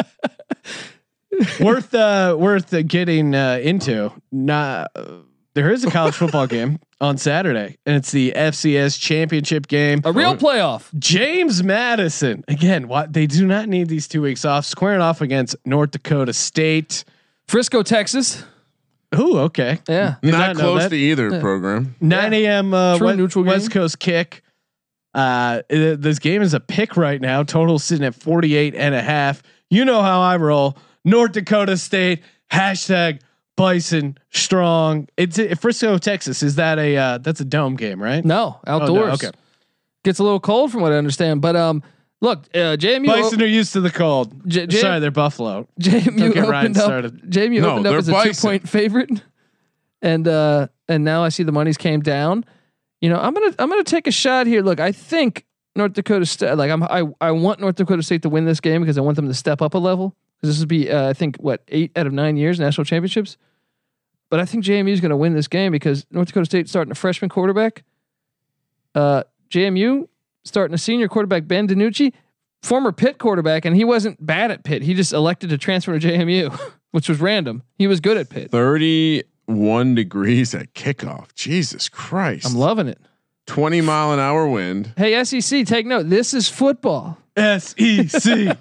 [1.59, 4.11] worth uh worth uh, getting uh, into.
[4.31, 5.05] Not uh,
[5.53, 10.01] there is a college football game on Saturday, and it's the FCS championship game.
[10.05, 10.87] A real playoff.
[10.99, 12.87] James Madison again.
[12.87, 14.65] What they do not need these two weeks off.
[14.65, 17.03] Squaring off against North Dakota State.
[17.47, 18.43] Frisco, Texas.
[19.17, 19.79] Ooh, okay.
[19.89, 20.15] Yeah.
[20.21, 21.95] Did Not not close to either program.
[21.99, 22.73] 9 a.m.
[22.73, 23.71] Uh, True West, neutral West.
[23.71, 24.41] Coast kick.
[25.13, 27.43] Uh, it- this game is a pick right now.
[27.43, 29.43] Total sitting at 48 and a half.
[29.69, 30.77] You know how I roll.
[31.03, 32.21] North Dakota State
[32.51, 33.19] hashtag
[33.57, 35.07] Bison strong.
[35.17, 36.41] It's uh, Frisco, Texas.
[36.41, 38.23] Is that a uh, that's a dome game, right?
[38.23, 39.23] No, outdoors.
[39.23, 39.35] okay.
[40.03, 41.41] Gets a little cold from what I understand.
[41.41, 41.83] But um,
[42.21, 43.05] look, uh, JMU.
[43.05, 44.33] Bison are used to the cold.
[44.47, 45.67] J- J- Sorry, they're Buffalo.
[45.79, 46.83] JMU Don't get Ryan opened up.
[46.83, 47.21] started.
[47.29, 48.33] JMU No, opened up as a bison.
[48.33, 49.09] two point favorite,
[50.01, 52.45] and uh, and now I see the money's came down.
[53.01, 54.61] You know, I'm gonna I'm gonna take a shot here.
[54.63, 55.45] Look, I think
[55.75, 56.55] North Dakota State.
[56.55, 59.17] Like I'm I I want North Dakota State to win this game because I want
[59.17, 60.15] them to step up a level.
[60.41, 63.37] Because this would be uh, I think what eight out of nine years national championships.
[64.29, 66.91] But I think JMU is going to win this game because North Dakota State starting
[66.91, 67.83] a freshman quarterback.
[68.95, 70.07] Uh, JMU
[70.43, 72.13] starting a senior quarterback Ben DiNucci,
[72.63, 74.83] former Pitt quarterback, and he wasn't bad at Pitt.
[74.83, 76.57] He just elected to transfer to JMU,
[76.91, 77.63] which was random.
[77.77, 78.51] He was good at Pitt.
[78.51, 81.33] 31 degrees at kickoff.
[81.35, 82.47] Jesus Christ.
[82.47, 82.99] I'm loving it.
[83.47, 84.93] 20 mile an hour wind.
[84.95, 86.09] Hey SEC, take note.
[86.09, 87.17] This is football.
[87.37, 88.51] S E C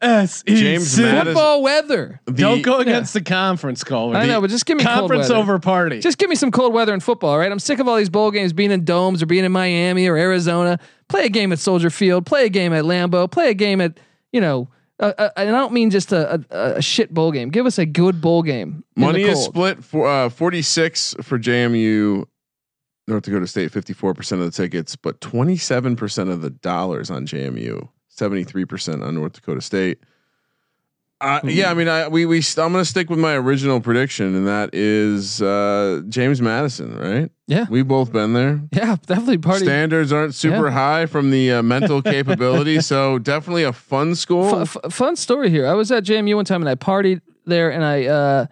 [0.00, 2.20] S E James Madison- Football weather.
[2.26, 4.16] The- Don't go against the conference call.
[4.16, 5.36] I know, but just give me cold conference weather.
[5.36, 5.98] over party.
[6.00, 7.50] Just give me some cold weather in football, all right?
[7.50, 10.16] I'm sick of all these bowl games being in domes or being in Miami or
[10.16, 10.78] Arizona.
[11.08, 12.24] Play a game at Soldier Field.
[12.26, 13.28] Play a game at Lambeau.
[13.30, 13.98] Play a game at
[14.32, 14.68] you know
[15.00, 17.48] Uh, uh, and I don't mean just a, a, a shit bowl game.
[17.48, 18.84] Give us a good bowl game.
[18.96, 19.44] in the Money is cold.
[19.46, 22.26] split for uh, 46 for JMU,
[23.08, 27.88] North Dakota State, 54% of the tickets, but 27% of the dollars on JMU,
[28.20, 29.98] 73% on North Dakota State.
[31.22, 34.46] Uh, yeah, I mean, I we we I'm gonna stick with my original prediction, and
[34.46, 37.30] that is uh, James Madison, right?
[37.46, 37.66] Yeah.
[37.68, 38.62] we both been there.
[38.72, 39.66] Yeah, definitely party.
[39.66, 40.72] Standards aren't super Yeah.
[40.72, 44.60] high from the uh, mental capability, so definitely a fun school.
[44.60, 45.66] F- f- fun story here.
[45.66, 48.46] I was at JMU one time and I partied there, and I uh,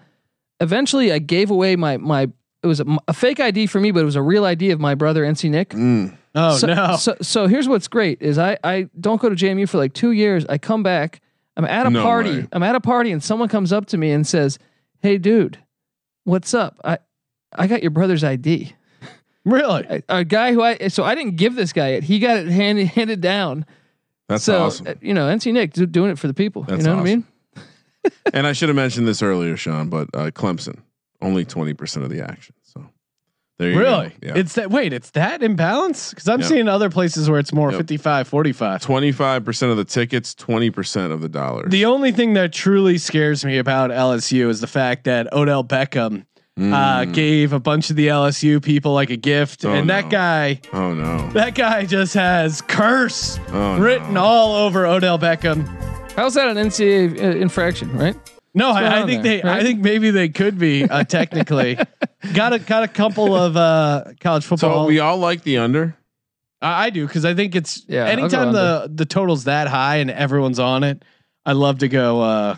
[0.60, 2.28] eventually I gave away my my.
[2.62, 4.80] It was a, a fake ID for me, but it was a real ID of
[4.80, 5.70] my brother NC Nick.
[5.70, 6.17] Mm.
[6.34, 6.96] Oh so, no.
[6.96, 10.12] So so here's what's great is I I don't go to JMU for like two
[10.12, 10.44] years.
[10.48, 11.20] I come back.
[11.56, 12.40] I'm at a No party.
[12.40, 12.48] way.
[12.52, 14.58] I'm at a party, and someone comes up to me and says,
[15.00, 15.58] "Hey, dude,
[16.24, 16.78] what's up?
[16.84, 16.98] I
[17.52, 18.74] I got your brother's ID."
[19.44, 19.84] really?
[19.88, 22.04] A, a guy who I so I didn't give this guy it.
[22.04, 23.66] He got it handed handed down.
[24.28, 24.86] That's so awesome.
[24.86, 26.62] uh, you know, NC Nick do, doing it for the people.
[26.62, 27.24] That's you know what I mean?
[28.34, 30.82] and I should have mentioned this earlier, Sean, but uh, Clemson
[31.20, 32.54] only 20% of the action.
[33.58, 34.08] So there you Really?
[34.10, 34.14] go.
[34.28, 34.32] Yeah.
[34.36, 36.10] It's that wait, it's that imbalance?
[36.10, 36.48] Because I'm Yep.
[36.48, 37.78] seeing other places where it's more Yep.
[37.80, 38.80] 55, 45.
[38.80, 41.70] 25% of the tickets, 20% of the dollars.
[41.70, 46.22] The only thing that truly scares me about LSU is the fact that Odell Beckham
[46.56, 46.60] uh,
[47.04, 47.12] Mm.
[47.14, 50.92] gave a bunch of the LSU people like a gift, Oh, and that guy, oh
[50.92, 51.28] no.
[51.32, 54.22] that guy just has curse Oh, written no.
[54.24, 55.68] all over Odell Beckham.
[56.16, 58.16] How's that an NCAA uh, infraction, right?
[58.54, 61.78] No, I, I think there, they, I think maybe they could be uh, technically.
[62.34, 64.84] got a got a couple of uh, college football.
[64.84, 65.96] So we all like the under.
[66.60, 70.10] I I do because I think it's Yeah, anytime the the total's that high and
[70.10, 71.04] everyone's on it,
[71.46, 72.20] I love to go.
[72.20, 72.56] Uh,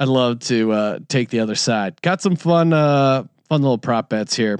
[0.00, 2.00] I'd love to uh, take the other side.
[2.02, 4.58] Got some fun uh, fun little prop bets here.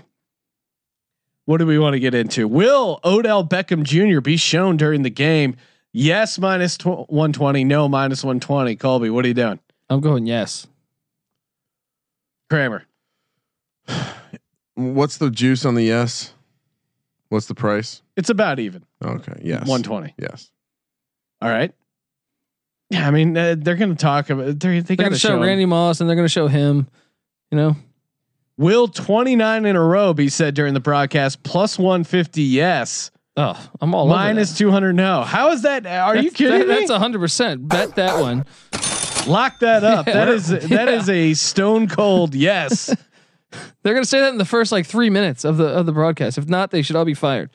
[1.45, 2.47] What do we want to get into?
[2.47, 4.21] Will Odell Beckham Jr.
[4.21, 5.57] be shown during the game?
[5.93, 7.65] Yes, minus tw- one twenty.
[7.65, 8.77] No, minus one twenty.
[8.77, 9.59] Colby, what are you doing?
[9.91, 10.67] I'm going yes.
[12.51, 12.85] Kramer.
[14.75, 16.33] What's the juice on the yes?
[17.31, 18.03] What's the price?
[18.17, 18.85] It's about even.
[19.05, 19.41] Okay.
[19.43, 19.67] Yes.
[19.67, 20.15] One twenty.
[20.19, 20.51] Yes.
[21.43, 21.73] All right.
[22.91, 24.59] Yeah, I mean uh, they're going to talk about.
[24.61, 25.41] They're, they They're got going to to show.
[25.41, 26.89] Randy Moss and they're going to show him.
[27.51, 27.77] You know,
[28.57, 31.43] Will 29 in a row be said during the broadcast?
[31.43, 33.11] Plus 150, yes.
[33.37, 35.23] oh, I'm all Minus over 200, no.
[35.23, 35.87] How is that?
[35.87, 36.25] Are that.
[36.25, 36.75] you kidding That- me?
[36.87, 37.69] That's hundred percent.
[37.69, 38.45] Bet that one.
[39.29, 40.07] Lock that up.
[40.07, 40.13] Yeah.
[40.15, 42.87] that is that is a stone cold yes.
[43.83, 45.93] They're going to say that in the first like three minutes of the of the
[45.93, 46.37] broadcast.
[46.39, 47.51] If not, they should all be fired.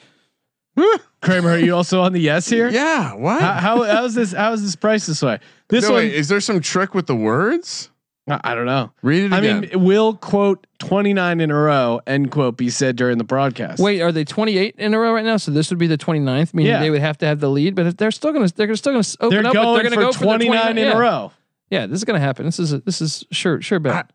[1.21, 2.69] Kramer, are you also on the yes here?
[2.69, 3.13] Yeah.
[3.13, 3.41] What?
[3.41, 4.31] How, how how is this?
[4.33, 5.39] How is this price this way?
[5.69, 7.89] This no, one, wait, is there some trick with the words?
[8.27, 8.91] I I don't know.
[9.01, 9.61] Read it I again.
[9.61, 13.81] mean, will quote 29 in a row end quote be said during the broadcast?
[13.81, 15.37] Wait, are they 28 in a row right now?
[15.37, 16.79] So this would be the 29th, meaning Yeah.
[16.79, 17.75] they would have to have the lead.
[17.75, 19.53] But if they're still going to, they're still going to open they're up.
[19.53, 20.93] but going they're going to for go for 29 in yeah.
[20.93, 21.31] a row.
[21.69, 22.45] Yeah, this is going to happen.
[22.45, 24.11] This is a, this is sure sure bad.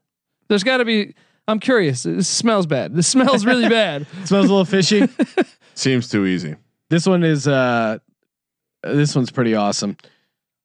[0.49, 1.14] There's got to be.
[1.46, 2.03] I'm curious.
[2.03, 2.94] This smells bad.
[2.94, 4.07] This smells really bad.
[4.24, 5.09] Smells a little fishy.
[5.74, 6.57] Seems too easy.
[6.90, 7.99] This one is uh
[8.82, 9.96] this one's pretty awesome.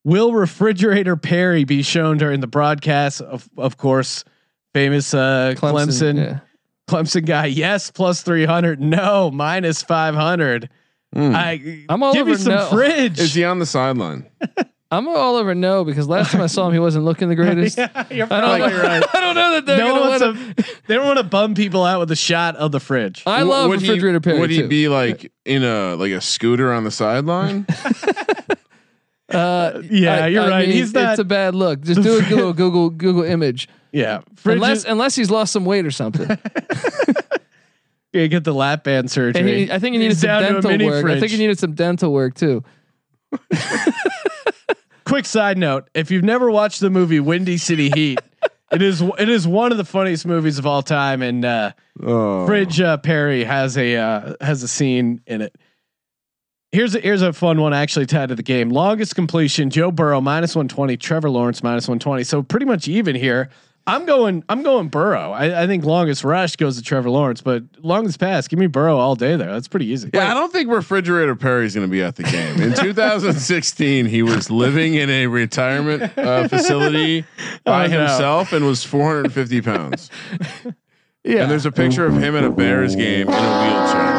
[0.04, 3.20] Will refrigerator Perry be shown during the broadcast?
[3.22, 4.24] Of of course,
[4.72, 6.40] famous uh Clemson
[6.88, 7.26] Clemson, yeah.
[7.26, 7.46] guy.
[7.46, 8.80] Yes, plus three hundred.
[8.80, 10.68] No, minus five hundred.
[11.14, 11.34] Mm.
[11.34, 12.66] I I'm all give me over some no.
[12.70, 13.18] fridge.
[13.18, 14.28] Is he on the sideline?
[14.90, 17.78] I'm all over no because last time I saw him, he wasn't looking the greatest.
[17.78, 18.82] yeah, you're I don't probably know.
[18.82, 19.04] right.
[19.14, 20.54] I don't know that they're No going one wants to let him.
[20.86, 23.22] They don't want to bum people out with a shot of the fridge.
[23.26, 24.68] I W- love would refrigerator he, Perry Would he too.
[24.68, 27.66] be like in a like a scooter on the sideline?
[29.30, 30.68] Uh, Yeah, I- you're I right.
[30.68, 31.80] mean, He's not- a bad look.
[31.80, 33.68] Just do a Google Google Google image.
[33.90, 36.28] Yeah, fridge Unless is- unless he's lost some weight or something.
[38.12, 39.64] yeah, get the lap band And surgery.
[39.66, 41.04] he, I think he needed He's some down to a dental mini work.
[41.06, 41.30] I think fridge.
[41.32, 42.62] he needed some dental work too.
[45.04, 48.20] Quick side note: If you've never watched the movie Windy City Heat,
[48.72, 51.72] it is it is one of the funniest movies of all time, and uh,
[52.02, 52.46] oh.
[52.46, 55.56] Fridge uh, Perry has a uh, has a scene in it.
[56.72, 58.70] Here's a here's a fun one actually tied to the game.
[58.70, 62.24] Longest completion: Joe Burrow minus one twenty, Trevor Lawrence minus one twenty.
[62.24, 63.50] So pretty much even here.
[63.86, 65.32] I'm going I'm going Burrow.
[65.32, 68.96] I, I think longest rush goes to Trevor Lawrence, but longest pass, give me Burrow
[68.96, 69.52] all day there.
[69.52, 70.08] That's pretty easy.
[70.14, 72.62] Yeah, I don't think Refrigerator Perry's going to be at the game.
[72.62, 72.72] In
[73.28, 77.24] 2016, he was living in a retirement uh, facility
[77.64, 77.98] by Oh, no.
[78.00, 80.10] himself and was 450 pounds.
[81.22, 81.42] Yeah.
[81.42, 84.14] And there's a picture of him at a Bears game in a wheelchair.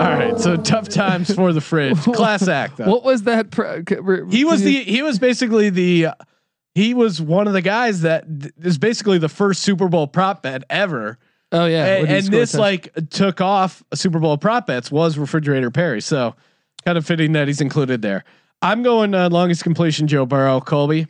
[0.00, 1.98] All right, so tough times for the fridge.
[2.02, 2.78] Class act.
[2.78, 2.86] Though.
[2.90, 3.50] what was that?
[3.50, 3.80] Pr-
[4.30, 6.14] he was the he was basically the uh,
[6.74, 10.42] he was one of the guys that th- is basically the first Super Bowl prop
[10.42, 11.18] bet ever.
[11.52, 11.84] Oh yeah.
[11.96, 16.00] and and this touch- like took off Super Bowl prop bets was refrigerator Perry.
[16.00, 16.34] So
[16.84, 18.24] kind of fitting that he's included there.
[18.62, 21.06] I'm going uh, longest completion Joe Burrow, Colby.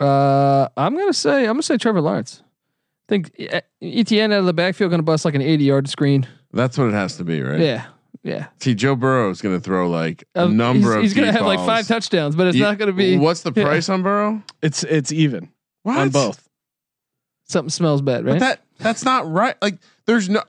[0.00, 2.42] Uh, I'm gonna say I'm gonna say Trevor Lawrence.
[3.08, 3.32] I think
[3.82, 6.26] ETN out of the backfield gonna bust like an 80 yard screen.
[6.52, 7.60] That's what it has to be, right?
[7.60, 7.86] Yeah,
[8.22, 8.46] yeah.
[8.60, 11.02] See, Joe Burrow is going to throw like a Um, number he's, of.
[11.02, 13.52] He's gonna deep have like five touchdowns, but it's Ye- not gonna be What's the
[13.56, 13.64] Yeah.
[13.64, 14.42] price on Burrow?
[14.62, 15.48] It's it's even
[15.82, 15.98] What?
[15.98, 16.48] on both.
[17.44, 18.34] something smells bad, right?
[18.34, 19.54] But that that's not right.
[19.62, 20.42] Like, there's no.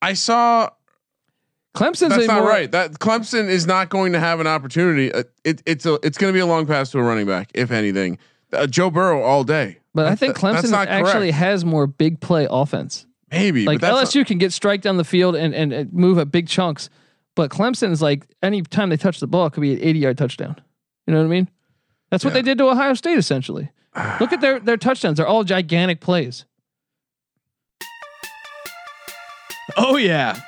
[0.00, 0.70] I saw
[1.74, 2.70] Clemson's that's not more, right.
[2.70, 5.12] That Clemson is not going to have an opportunity.
[5.12, 7.50] Uh, it, it's a it's going to be a long pass to a running back,
[7.54, 8.18] if anything.
[8.52, 9.78] Uh, Joe Burrow all day.
[9.94, 11.34] But I think Clemson actually correct.
[11.38, 13.06] has more big play offense.
[13.32, 16.18] Maybe Like but that's LSU can get strike down the field and, and, and move
[16.18, 16.88] at big chunks,
[17.34, 19.98] but Clemson is like any time they touch the ball, it could be an 80
[19.98, 20.60] yard touchdown.
[21.06, 21.48] You know what I mean?
[22.10, 22.42] That's what Yeah.
[22.42, 23.70] they did to Ohio State essentially.
[24.20, 26.44] Look at their their touchdowns; they're all gigantic plays.
[29.76, 30.38] Oh yeah.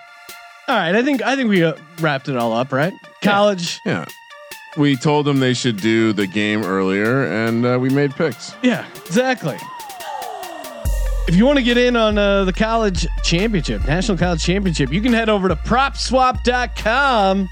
[0.68, 2.92] All right, I think I think we uh, wrapped it all up, right?
[3.22, 3.78] College.
[3.86, 4.04] yeah.
[4.76, 8.54] We told them they should do the game earlier, and uh, we made picks.
[8.62, 9.56] Yeah, exactly.
[11.26, 15.00] If you want to get in on uh, the college championship, national college championship, you
[15.00, 17.48] can head over to propswap.com.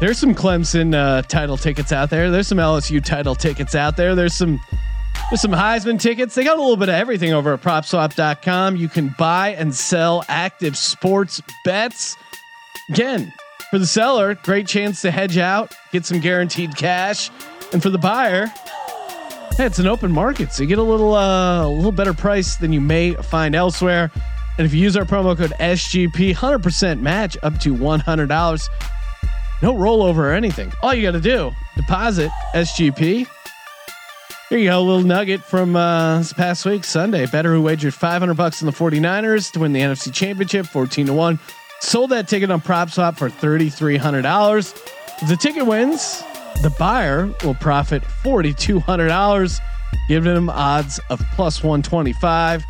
[0.00, 2.30] There's some Clemson uh, title tickets out there.
[2.30, 4.14] There's some LSU title tickets out there.
[4.14, 4.60] There's some
[5.30, 6.36] there's some Heisman tickets.
[6.36, 8.76] They got a little bit of everything over at propswap.com.
[8.76, 12.16] You can buy and sell active sports bets.
[12.90, 13.32] Again,
[13.70, 17.30] for the seller, great chance to hedge out, get some guaranteed cash,
[17.72, 18.52] and for the buyer,
[19.56, 22.56] Hey, it's an open market, so you get a little uh, a little better price
[22.56, 24.10] than you may find elsewhere.
[24.58, 28.28] And if you use our promo code SGP, hundred percent match up to one hundred
[28.28, 28.68] dollars.
[29.62, 30.70] No rollover or anything.
[30.82, 33.26] All you got to do deposit SGP.
[34.50, 37.24] Here you go, a little nugget from uh, this past week, Sunday.
[37.24, 41.12] Better who wagered 500 bucks on the 49ers to win the NFC Championship, 14 to
[41.14, 41.38] 1.
[41.80, 45.22] Sold that ticket on PropSwap for $3,300.
[45.22, 46.22] If the ticket wins,
[46.62, 49.58] the buyer will profit $4,200,
[50.08, 52.64] giving them odds of plus 125.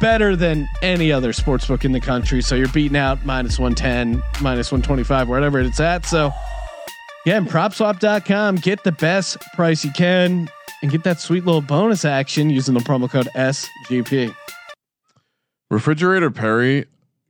[0.00, 2.42] Better than any other sportsbook in the country.
[2.42, 6.04] So you're beating out minus 110, minus 125, wherever it's at.
[6.04, 6.32] So,
[7.24, 10.50] and propswap.com, get the best price you can
[10.82, 14.34] and get that sweet little bonus action using the promo code SGP.
[15.70, 16.84] Refrigerator Perry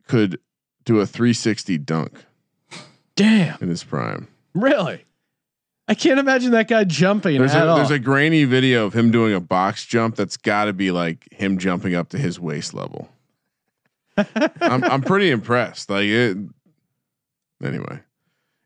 [0.08, 0.40] could
[0.84, 2.24] do a 360 dunk
[3.14, 4.26] Damn, in his prime.
[4.54, 5.04] really?
[5.88, 7.76] I can't imagine that guy jumping There's at a all.
[7.76, 11.26] there's a grainy video of him doing a box jump that's got to be like
[11.32, 13.08] him jumping up to his waist level.
[14.16, 15.88] I'm I'm pretty impressed.
[15.90, 16.36] Like it.
[17.62, 18.00] Anyway,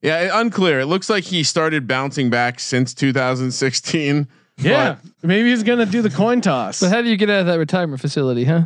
[0.02, 0.80] yeah, unclear.
[0.80, 4.26] It looks like he started bouncing back since 2016.
[4.58, 6.80] yeah, maybe he's gonna do the coin toss.
[6.80, 8.62] But how do you get out of that retirement facility, huh?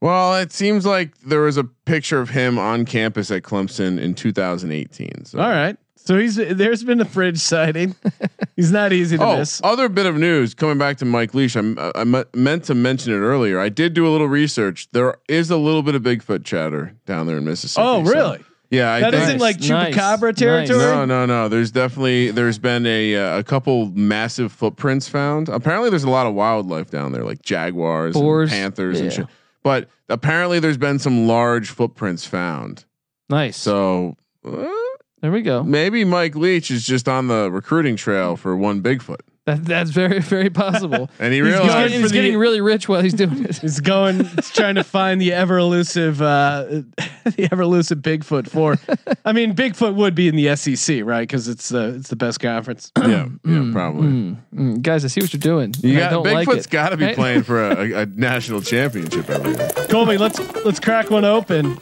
[0.00, 4.14] Well, it seems like there was a picture of him on campus at Clemson in
[4.14, 5.24] 2018.
[5.24, 5.38] So.
[5.38, 7.94] All right, so he's there's been a fridge sighting.
[8.56, 9.60] he's not easy to Oh, miss.
[9.64, 11.56] other bit of news coming back to Mike Leach.
[11.56, 13.58] I'm, I me- meant to mention it earlier.
[13.60, 14.88] I did do a little research.
[14.92, 17.84] There is a little bit of Bigfoot chatter down there in Mississippi.
[17.86, 18.44] Oh, so- really?
[18.70, 19.28] yeah, I That think.
[19.28, 20.38] not like chupacabra Nice.
[20.38, 20.78] territory.
[20.78, 21.48] no, no, no.
[21.48, 25.48] There's definitely there's been a uh, a couple massive footprints found.
[25.48, 28.50] Apparently, there's a lot of wildlife down there, like jaguars, Boars.
[28.52, 29.26] and panthers, and shit.
[29.62, 32.84] But apparently, there's been some large footprints found.
[33.30, 33.56] Nice.
[33.56, 34.66] So uh,
[35.20, 35.62] there we go.
[35.62, 40.20] maybe Mike Leach is just on the recruiting trail for one Bigfoot, That, that's very
[40.20, 41.08] very possible.
[41.18, 43.56] and he he's realized getting, he's the- getting really rich while he's doing it.
[43.56, 46.64] He's going, he's trying to find the ever elusive, uh,
[47.24, 48.48] the ever elusive Bigfoot.
[48.48, 48.76] For,
[49.24, 51.22] I mean, Bigfoot would be in the SEC, right?
[51.26, 52.90] Because it's the it's the best conference.
[52.98, 54.08] yeah, yeah, probably.
[54.08, 54.82] Mm, mm.
[54.82, 55.74] Guys, I see what you're doing.
[55.80, 56.70] You and I got don't like Bigfoot's it.
[56.70, 57.14] got to be Right?
[57.14, 59.68] playing for a, a, a national championship every year.
[59.88, 61.78] Colby, let's let's crack one open.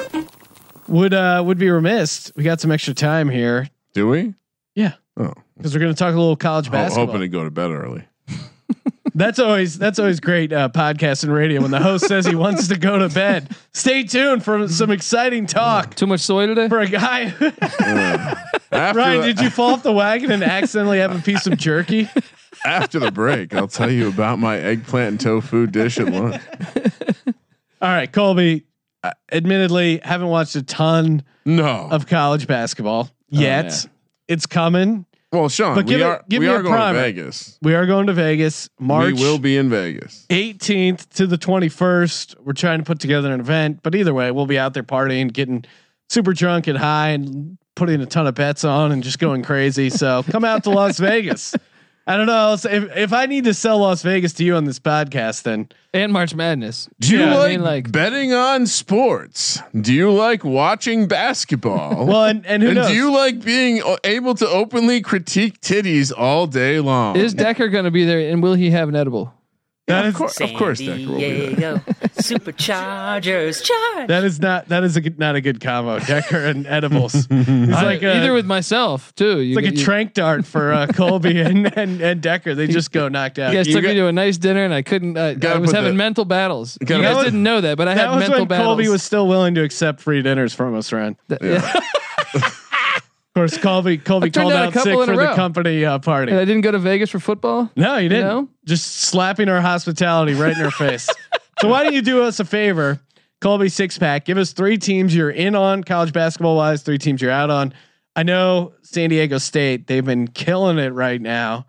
[0.88, 2.32] Would uh would be remiss.
[2.36, 3.68] We got some extra time here.
[3.94, 4.34] Do we?
[4.74, 7.06] Yeah, Oh, because we're gonna talk a little college Ho- basketball.
[7.06, 8.04] hoping to go to bed early.
[9.14, 12.68] That's always that's always great uh, podcast and radio when the host says he wants
[12.68, 13.54] to go to bed.
[13.74, 16.68] Stay tuned for some exciting talk Too much soy today.
[16.70, 17.24] for a guy.
[18.72, 21.58] After Ryan, the, did you fall off the wagon and accidentally have a piece of
[21.58, 22.08] jerky?
[22.64, 26.40] after the break, I'll tell you about my eggplant and tofu dish at lunch.
[27.82, 28.64] All right, Colby.
[29.04, 31.88] Uh, admittedly, haven't watched a ton No.
[31.90, 33.64] of college basketball yet.
[33.66, 33.90] yeah.
[34.28, 35.04] It's coming.
[35.32, 36.98] well, Sean, But we give it- are give we me are a going primer.
[36.98, 37.58] to Vegas.
[37.62, 39.14] We are going to Vegas March.
[39.14, 40.24] We will be in Vegas.
[40.30, 42.36] 18th to the 21st.
[42.44, 45.32] We're trying to put together an event, but either way, we'll be out there partying,
[45.32, 45.64] getting
[46.08, 49.90] super drunk and high, and putting a ton of bets on and just going crazy.
[49.90, 51.54] So come out to Las Vegas.
[52.06, 52.56] I don't know.
[52.56, 55.68] So if if I need to sell Las Vegas to you on this podcast, then
[55.94, 56.88] and March Madness.
[57.00, 59.60] Do you Yeah, I like, mean, like- betting on sports?
[59.78, 62.06] Do you like watching basketball?
[62.06, 62.88] well, and and who and knows?
[62.88, 67.16] do you like being uh, able to openly critique titties all day long?
[67.16, 69.32] Is Decker going to be there, and will he have an edible?
[69.92, 71.76] That of is course, of course, Decker will be there.
[71.76, 71.78] Diego,
[72.16, 74.08] Superchargers, charge.
[74.08, 75.98] that is not that is a not a good combo.
[75.98, 77.14] Decker and edibles.
[77.30, 79.40] It's like a, Either with myself too.
[79.40, 82.54] You, it's like a you- trank dart for uh, Colby and, and and Decker.
[82.54, 83.52] They just go knocked out.
[83.52, 85.16] You guys You took got- me to a nice dinner, and I couldn't.
[85.16, 86.78] Uh, I was having the- mental battles.
[86.80, 88.66] You guys put- didn't know that, but I that had was mental when battles.
[88.66, 91.16] Colby was still willing to accept free dinners from us, Ryan.
[91.30, 91.80] Of Th- yeah.
[93.34, 95.34] course, Colby Colby turned called out out sick couple in a for the row.
[95.34, 96.32] company uh, party.
[96.32, 97.70] and I didn't go to Vegas for football.
[97.76, 98.26] No, you didn't.
[98.26, 98.48] know?
[98.66, 101.08] Just slapping our hospitality right in our face.
[101.60, 102.98] So why don't you do us a favor,
[103.40, 104.24] Colby six pack?
[104.24, 107.72] Give us three teams you're in on college basketball wise, three teams you're out on.
[108.16, 111.66] I know San Diego State; they've been killing it right now.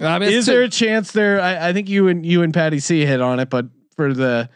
[0.00, 1.38] I mean, Is there a chance there?
[1.40, 4.48] I, I think you and you and Patty C hit on it, but for the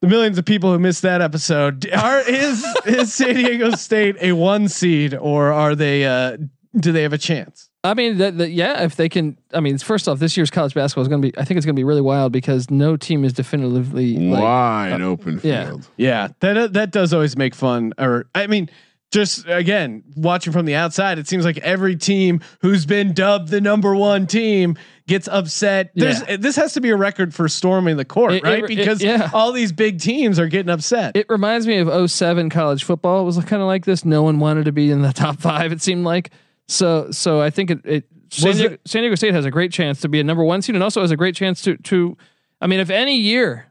[0.00, 4.32] the millions of people who missed that episode, are is is San Diego State a
[4.32, 6.04] one seed or are they?
[6.04, 6.36] uh
[6.78, 7.70] Do they have a chance?
[7.86, 9.38] I mean, that, that, yeah, if they can.
[9.54, 11.38] I mean, first off, this year's college basketball is going to be.
[11.38, 14.42] I think it's going to be really wild because no team is definitively like.
[14.42, 15.66] Wide open yeah.
[15.66, 15.88] field.
[15.96, 17.92] Yeah, that that does always make fun.
[17.98, 18.68] Or I mean,
[19.12, 23.60] just again watching from the outside, it seems like every team who's been dubbed the
[23.60, 24.76] number one team
[25.06, 25.92] gets upset.
[25.94, 28.64] There's this has to be a record for storming the court, It- it- right?
[28.64, 29.30] it- because yeah.
[29.32, 31.16] all these big teams are getting upset.
[31.16, 33.22] It reminds me of 07 college football.
[33.22, 34.04] It was kind of like this.
[34.04, 35.70] No one wanted to be in the top five.
[35.72, 36.30] It seemed like
[36.68, 37.10] so.
[37.12, 37.80] So I think it.
[37.84, 40.42] it San, Diego, it- San Diego State has a great chance to be a number
[40.42, 42.16] one seed, and also has a great chance to to.
[42.60, 43.66] I mean, if any year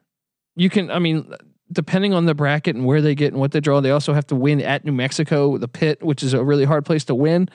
[0.55, 1.29] you can, I mean,
[1.75, 4.25] depending on the bracket and where they get and what they draw, they also have
[4.27, 7.47] to win at New Mexico, the pit, which is a really hard place to win.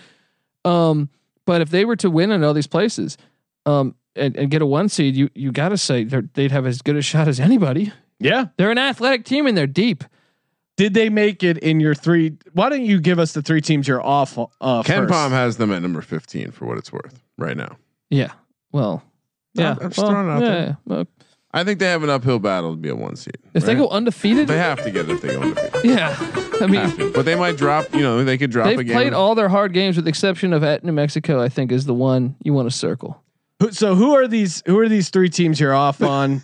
[0.65, 1.09] Um,
[1.47, 3.17] but if they were to win in all these places,
[3.67, 6.67] um, and, and get a one seed, you you got to say they're- they'd have
[6.67, 7.93] as good a shot as anybody.
[8.19, 8.47] yeah.
[8.57, 10.05] They're an athletic team and they're deep.
[10.77, 12.37] Did they make it in your three?
[12.53, 14.39] Why don't you give us the three teams you're off?
[14.39, 15.13] Uh, Ken first?
[15.13, 17.77] Palm has them at number 15 for what it's worth right now.
[18.09, 18.33] Yeah.
[18.73, 19.03] Well.
[19.55, 19.73] Yeah.
[19.81, 20.63] I'm just well, throwing it out yeah, there.
[20.67, 20.75] yeah.
[20.87, 21.07] Well,
[21.53, 23.37] I think they have an uphill battle to be a one seed.
[23.55, 25.85] if they go undefeated, they have to get it if they go undefeated.
[25.85, 26.17] yeah.
[26.61, 27.13] I mean, to.
[27.13, 29.73] But they might drop, you know, they could drop a they've played all their hard
[29.73, 31.43] games with the exception of at New Mexico.
[31.43, 33.23] I think is the one you want to circle.
[33.73, 34.63] So who are these?
[34.67, 36.43] Who are these three teams you're off on?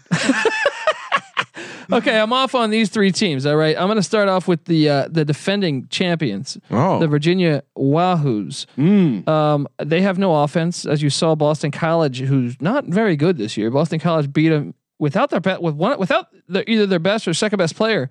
[1.93, 3.47] Okay, I'm off on these three teams.
[3.47, 7.07] All right, I'm going to start off with the uh, the defending champions, oh, the
[7.07, 8.67] Virginia Wahoos.
[8.77, 9.27] Mm.
[9.29, 11.35] Um, they have no offense, as you saw.
[11.35, 13.71] Boston College, who's not very good this year.
[13.71, 17.35] Boston College beat them without their be- with one without their, either their best or
[17.35, 18.11] second best player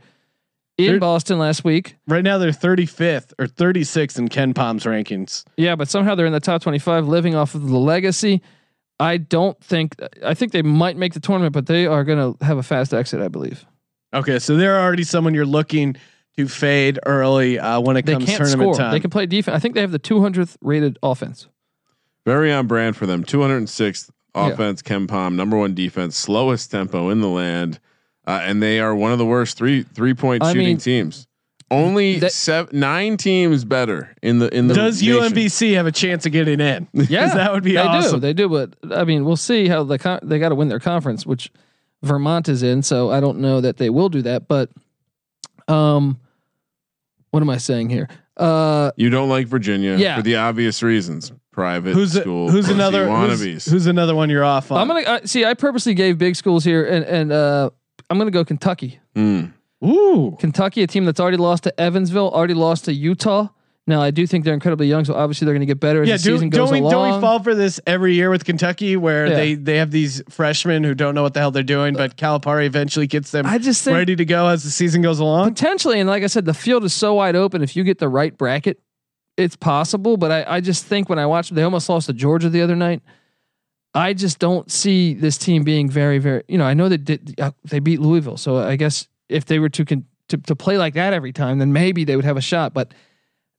[0.78, 1.96] in They're- Boston last week.
[2.08, 5.44] Right now they're 35th or 36th in KenPom's rankings.
[5.58, 8.42] Yeah, but somehow they're in the top 25 living off of the legacy.
[9.00, 12.46] I don't think I think they might make the tournament, but they are going to
[12.46, 13.66] have a fast exit, I believe.
[14.14, 15.98] Okay, so they're already someone you're looking
[16.38, 18.86] to fade early uh, when it They comes can't tournament score.
[18.86, 18.92] time.
[18.92, 19.56] They can play defense.
[19.56, 21.48] I think they have the 200th rated offense.
[22.26, 23.24] very on brand for them.
[23.24, 24.12] 206th Yeah.
[24.36, 27.80] Offense, KenPom, number one defense, slowest tempo in the land,
[28.28, 31.28] uh, and they are one of the worst three three point I shooting mean, teams.
[31.72, 34.74] Only that- seven, nine teams better in the in the.
[34.76, 35.22] Does nation.
[35.34, 36.88] UMBC have a chance of getting in?
[36.94, 38.20] Yeah, 'Cause that would be they awesome.
[38.20, 38.20] do.
[38.20, 40.80] They do, but I mean, we'll see how the con- they got to win their
[40.80, 41.52] conference, which
[42.04, 42.84] Vermont is in.
[42.84, 44.48] So I don't know that they will do that.
[44.48, 44.70] But
[45.68, 46.20] um,
[47.32, 48.10] what am I saying here?
[48.38, 50.18] Uh, You don't like Virginia Yeah.
[50.18, 51.32] for the obvious reasons.
[51.52, 52.50] Private Who's a, school.
[52.52, 53.70] who's pussy another who's, wannabes.
[53.70, 54.78] who's another one you're off on?
[54.82, 55.46] I'm gonna uh, see.
[55.46, 57.70] I purposely gave big schools here, and and uh,
[58.10, 59.00] I'm gonna go Kentucky.
[59.16, 59.54] Mm.
[59.86, 63.48] Ooh, Kentucky, a team that's already lost to Evansville, already lost to Utah.
[63.88, 66.10] Now I do think they're incredibly young, so obviously they're going to get better as
[66.10, 66.18] yeah.
[66.18, 66.92] the Do, season goes don't we along.
[66.92, 69.36] don't we fall for this every year with Kentucky, where Yeah.
[69.36, 72.66] they they have these freshmen who don't know what the hell they're doing, but Calipari
[72.66, 75.50] eventually gets them I just ready to go as the season goes along.
[75.54, 77.62] potentially, and like I said, the field is so wide open.
[77.62, 78.80] If you get the right bracket,
[79.38, 80.18] it's possible.
[80.18, 82.76] But I, I just think when I watched, they almost lost to Georgia the other
[82.76, 83.04] night.
[83.94, 86.44] I just don't see this team being very, very.
[86.48, 87.40] You know, I know they did.
[87.40, 90.78] Uh, they beat Louisville, so I guess if they were to con, to to play
[90.80, 92.74] like that every time, then maybe they would have a shot.
[92.74, 92.94] But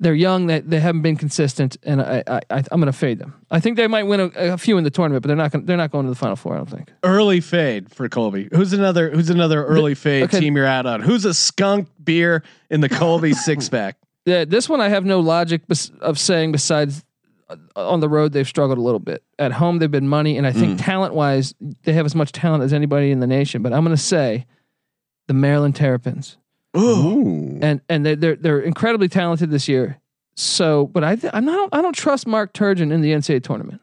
[0.01, 0.47] they're young.
[0.47, 3.34] That they, haven't been consistent, and I, I, I I'm going to fade them.
[3.51, 5.53] I think they might win a, a few in the tournament, but they're not.
[5.53, 6.55] Gonna, they're not going to the final four.
[6.55, 6.92] I don't think.
[7.03, 8.49] Early fade for Colby.
[8.53, 10.40] Who's another Who's another early fade okay.
[10.40, 11.01] team you're out on?
[11.01, 13.97] Who's a skunk beer in the Colby six pack?
[14.24, 17.05] Yeah, this one I have no logic bes- of saying besides
[17.49, 19.22] uh, on the road they've struggled a little bit.
[19.38, 22.64] At home they've been money, and I think talent wise they have as much talent
[22.64, 23.62] as anybody in the nation.
[23.62, 24.47] But I'm going to say
[25.28, 26.36] the Maryland Terrapins,
[26.77, 27.59] Ooh.
[27.62, 29.99] and and they're they're, they're incredibly talented this year.
[30.35, 33.81] So, but I th- I'm not I don't trust Mark Turgeon in the NCAA tournament.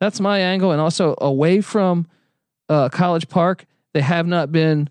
[0.00, 2.06] That's my angle, and also away from
[2.68, 4.88] uh, College Park, they have not been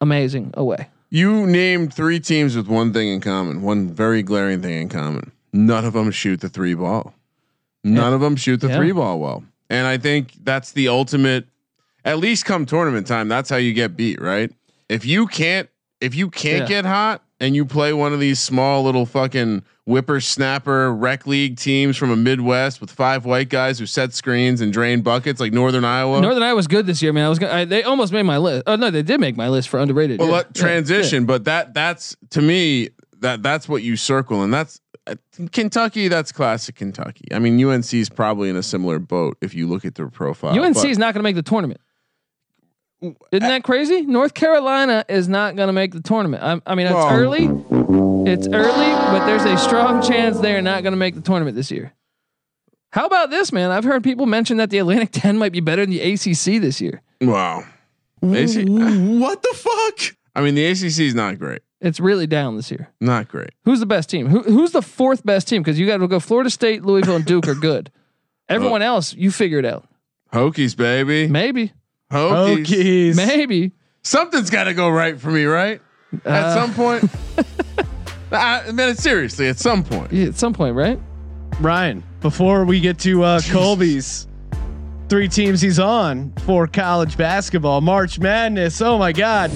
[0.00, 0.88] amazing away.
[1.10, 5.32] You named three teams with one thing in common, one very glaring thing in common.
[5.52, 7.14] None of them shoot the three ball.
[7.84, 8.14] None Yeah.
[8.14, 8.76] of them shoot the Yeah.
[8.76, 9.44] three ball well.
[9.70, 11.46] And I think that's the ultimate
[12.04, 14.50] at least come tournament time, that's how you get beat, right?
[14.88, 15.68] If you can't
[16.00, 16.66] if you can't Yeah.
[16.68, 19.62] get hot and you play one of these small little fucking
[20.12, 24.72] whippersnapper rec league teams from a Midwest with five white guys who set screens and
[24.72, 26.20] drain buckets like Northern Iowa.
[26.20, 27.26] Northern Iowa was good this year, man.
[27.26, 28.64] I was gonna, I, they almost made my list.
[28.66, 30.18] Oh no, they did make my list for underrated.
[30.18, 30.34] well, yeah.
[30.34, 30.62] let Yeah.
[30.62, 32.88] transition, but that that's to me
[33.20, 35.14] that that's what you circle, and that's uh,
[35.52, 36.08] Kentucky.
[36.08, 37.26] That's classic Kentucky.
[37.32, 40.58] I mean, UNC is probably in a similar boat if you look at their profile.
[40.58, 41.80] UNC is not going to make the tournament.
[43.00, 44.02] Isn't that crazy?
[44.02, 46.42] North Carolina is not going to make the tournament.
[46.42, 47.44] I, I mean, it's early.
[48.30, 51.56] It's early, but there's a strong chance they are not going to make the tournament
[51.56, 51.92] this year.
[52.90, 53.70] How about this, man?
[53.70, 56.80] I've heard people mention that the Atlantic 10 might be better than the ACC this
[56.80, 57.02] year.
[57.20, 57.64] wow.
[58.22, 60.16] AC what the fuck?
[60.34, 61.62] I mean, the ACC is not great.
[61.80, 62.88] It's really down this year.
[63.00, 63.50] Not great.
[63.64, 64.26] Who's the best team?
[64.26, 65.62] Who, who's the fourth best team?
[65.62, 67.92] Because you got to go Florida State, Louisville, and Duke are good.
[68.48, 69.86] Everyone else, you figure it out.
[70.32, 71.28] Hokies, baby.
[71.28, 71.72] Maybe,
[72.10, 72.66] Hokies.
[72.66, 73.16] Hokies.
[73.16, 73.72] maybe.
[74.02, 75.80] Something's got to go right for me, right?
[76.24, 77.04] At Uh, some point.
[78.32, 80.12] I, man, seriously, at some point.
[80.12, 80.98] Yeah, at some point, right?
[81.60, 84.26] Ryan, before we get to uh, Colby's
[85.08, 88.80] three teams he's on for college basketball, March Madness.
[88.82, 89.50] Oh my God.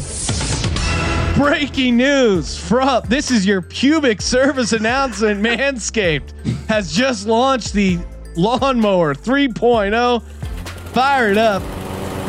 [1.36, 5.42] Breaking news from this is your pubic service announcement.
[5.44, 6.32] Manscaped
[6.68, 7.98] has just launched the
[8.36, 10.22] lawnmower 3.0.
[10.92, 11.62] Fire it up.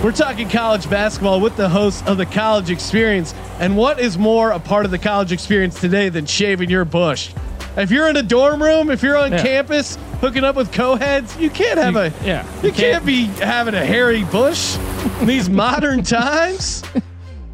[0.03, 3.33] We're talking college basketball with the host of the college experience.
[3.59, 7.33] And what is more a part of the college experience today than shaving your bush?
[7.77, 9.41] If you're in a dorm room, if you're on Yeah.
[9.41, 13.25] campus hooking up with co-heads, you can't have a yeah, you, you can't, can't- be
[13.43, 14.77] having a hairy bush
[15.21, 16.83] in these modern times.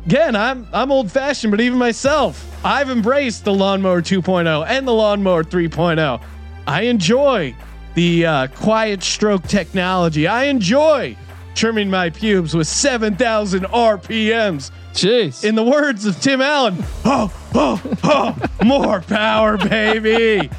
[0.08, 4.92] Again, I'm I'm old fashioned, but even myself, I've embraced the lawnmower 2.0 and the
[4.94, 6.20] lawnmower 3.0.
[6.66, 7.56] I enjoy
[7.94, 10.26] the uh, quiet stroke technology.
[10.28, 11.16] I enjoy
[11.60, 14.72] trimming my pubes with 7,000 RPMs.
[14.94, 15.44] Jeez.
[15.44, 20.50] In the words of Tim Allen, oh, oh, oh, more power, baby.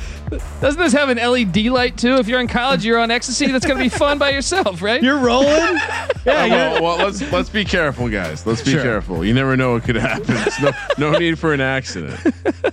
[0.61, 2.15] Doesn't this have an LED light too?
[2.17, 3.47] If you're in college, you're on ecstasy.
[3.51, 5.03] That's gonna be fun by yourself, right?
[5.03, 5.79] You're rolling.
[6.27, 8.47] Yeah, you're, well, well, let's let's be careful, guys.
[8.47, 8.83] Let's be Sure.
[8.83, 9.25] careful.
[9.25, 10.27] You never know what could happen.
[10.29, 12.21] It's no, no need for an accident.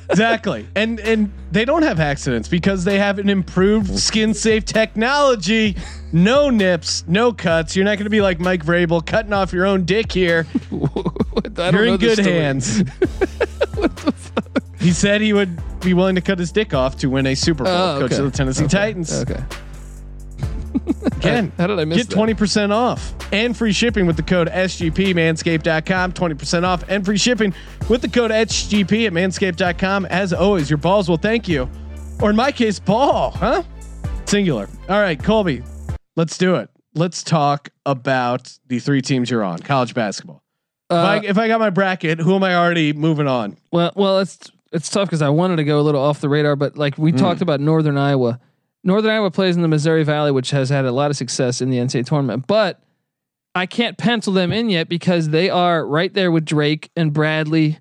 [0.10, 0.68] exactly.
[0.76, 5.78] And and they don't have accidents because they have an improved skin safe technology.
[6.12, 7.74] No nips, no cuts.
[7.74, 10.46] You're not going to be like Mike Vrabel cutting off your own dick here.
[10.74, 12.38] I don't You're know in this good story.
[12.40, 12.84] hands.
[14.80, 17.64] He said he would be willing to cut his dick off to win a Super
[17.64, 17.74] Bowl.
[17.74, 18.78] Oh, Coach of the Tennessee Okay.
[18.78, 19.14] Titans.
[19.24, 19.44] Okay.
[21.18, 24.48] Again, How did I miss get twenty percent off and free shipping with the code
[24.50, 26.14] SGP Manscaped.com.
[26.14, 27.54] Twenty percent off and free shipping
[27.90, 30.06] with the code SGP at Manscaped.com.
[30.06, 31.68] As always, your balls will thank you,
[32.22, 33.64] or in my case, ball, huh?
[34.26, 34.70] Singular.
[34.88, 35.64] All right, Colby,
[36.16, 36.70] let's do it.
[36.94, 40.44] Let's talk about the three teams you're on college basketball.
[40.90, 43.58] if, Uh, I, if I got my bracket, who am I already moving on?
[43.72, 44.40] well, well, it's
[44.72, 47.12] it's tough because I wanted to go a little off the radar, but like we
[47.12, 48.40] talked about Northern Iowa.
[48.84, 51.70] Northern Iowa plays in the Missouri Valley, which has had a lot of success in
[51.70, 52.82] the NCAA tournament, but
[53.56, 57.80] I can't pencil them in yet because they are right there with Drake and Bradley,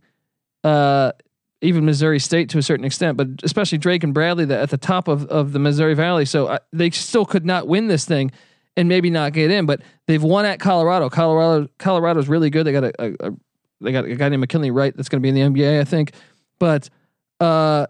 [0.65, 1.13] uh,
[1.61, 4.79] even Missouri State to a certain extent, but especially Drake and Bradley that at the
[4.79, 6.25] top of, of the Missouri Valley.
[6.25, 8.33] So I, they still could not win this thing
[8.77, 11.09] and maybe not get in, but they've won at Colorado.
[11.09, 12.65] Colorado Colorado's really good.
[12.65, 13.33] They got a, a, a
[13.81, 15.85] they got a guy named McKinley Wright that's going to be in the NBA, I
[15.85, 16.13] think.
[16.59, 16.89] But
[17.41, 17.87] uh,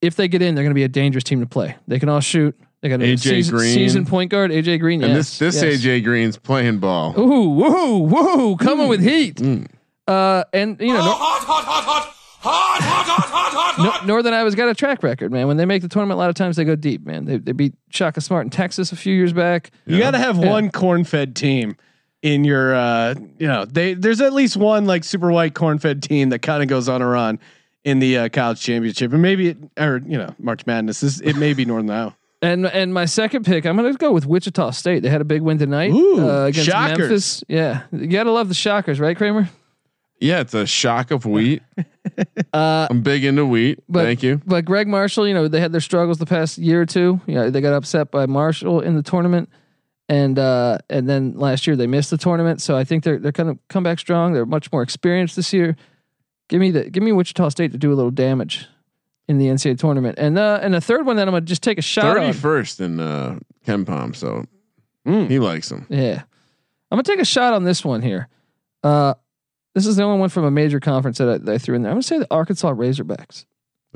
[0.00, 1.76] if they get in, they're going to be a dangerous team to play.
[1.88, 2.58] They can all shoot.
[2.80, 5.82] They got AJ season, Green, season point guard AJ Green, and yes, this this yes.
[5.82, 7.18] AJ Green's playing ball.
[7.18, 8.90] Ooh, whoa, whoa, coming mm.
[8.90, 9.36] with heat.
[9.36, 9.66] Mm.
[10.06, 12.12] Uh, and you know, oh, hot, hot, hot, hot.
[12.38, 14.06] Hot, hot, hot, hot, hot, hot.
[14.06, 15.48] Northern Iowa's got a track record, man.
[15.48, 17.24] When they make the tournament, a lot of times they go deep, man.
[17.24, 19.72] They, they beat Shaka Smart in Texas a few years back.
[19.84, 20.02] You yeah.
[20.02, 20.50] got to have yeah.
[20.50, 21.76] one corn-fed team
[22.22, 26.28] in your, uh, you know, they there's at least one like super white corn-fed team
[26.28, 27.40] that kind of goes on a run
[27.86, 31.00] in the uh, college championship, and maybe it, or you know March Madness.
[31.00, 32.16] This, it may be Northern Iowa.
[32.42, 35.02] And and my second pick, I'm going to go with Wichita State.
[35.02, 36.98] They had a big win tonight Ooh, uh, against shockers.
[36.98, 37.44] Memphis.
[37.48, 39.48] Yeah, you got to love the Shockers, right, Kramer?
[40.20, 41.62] Yeah, it's a shock of wheat.
[42.52, 43.80] Uh, I'm big into wheat.
[43.88, 44.40] But, Thank you.
[44.46, 47.20] But Gregg Marshall, you know, they had their struggles the past year or two.
[47.26, 49.50] You know, they got upset by Marshall in the tournament,
[50.08, 52.62] and uh, and then last year they missed the tournament.
[52.62, 54.32] So I think they're they're going to come back strong.
[54.32, 55.76] They're much more experienced this year.
[56.48, 58.66] Give me the give me Wichita State to do a little damage
[59.28, 61.78] in the NCAA tournament, and uh, and the third one that I'm gonna just take
[61.78, 62.32] a shot Thirty on.
[62.80, 64.14] in uh, KenPom.
[64.14, 64.44] So
[65.04, 65.86] He likes them.
[65.88, 66.22] Yeah.
[66.90, 68.28] I'm gonna take a shot on this one here.
[68.84, 69.14] Uh,
[69.74, 71.82] this is the only one from a major conference that I, that I threw in
[71.82, 71.90] there.
[71.90, 73.44] I'm gonna say the Arkansas Razorbacks.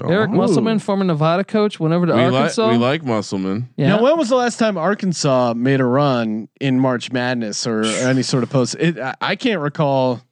[0.03, 0.35] Eric Oh.
[0.35, 2.71] Musselman, former Nevada coach, went over to we like Arkansas.
[2.71, 3.69] we like Musselman.
[3.77, 3.89] yeah.
[3.89, 8.23] Now, when was the last time Arkansas made a run in March Madness or any
[8.23, 8.77] sort of post?
[8.81, 10.23] It, I, I can't recall.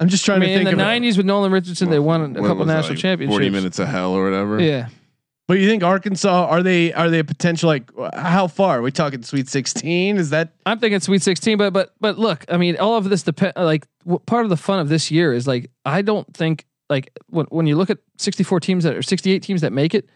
[0.00, 1.02] I'm just trying I trying mean, to in the of it.
[1.02, 3.34] '90s with Nolan Richardson, they won a couple was it, national like championships.
[3.34, 4.60] Forty minutes of hell or whatever.
[4.60, 4.88] Yeah.
[5.46, 8.78] But you think Arkansas are they are they a potential like how far?
[8.78, 10.16] Are we talking Sweet 16?
[10.16, 13.24] Is that I'm thinking Sweet 16, but but but look, I mean, all of this
[13.24, 13.54] depend.
[13.56, 17.10] Like w- part of the fun of this year is like I don't think like
[17.30, 20.08] when when you look at 64 teams that or 68 teams that make it,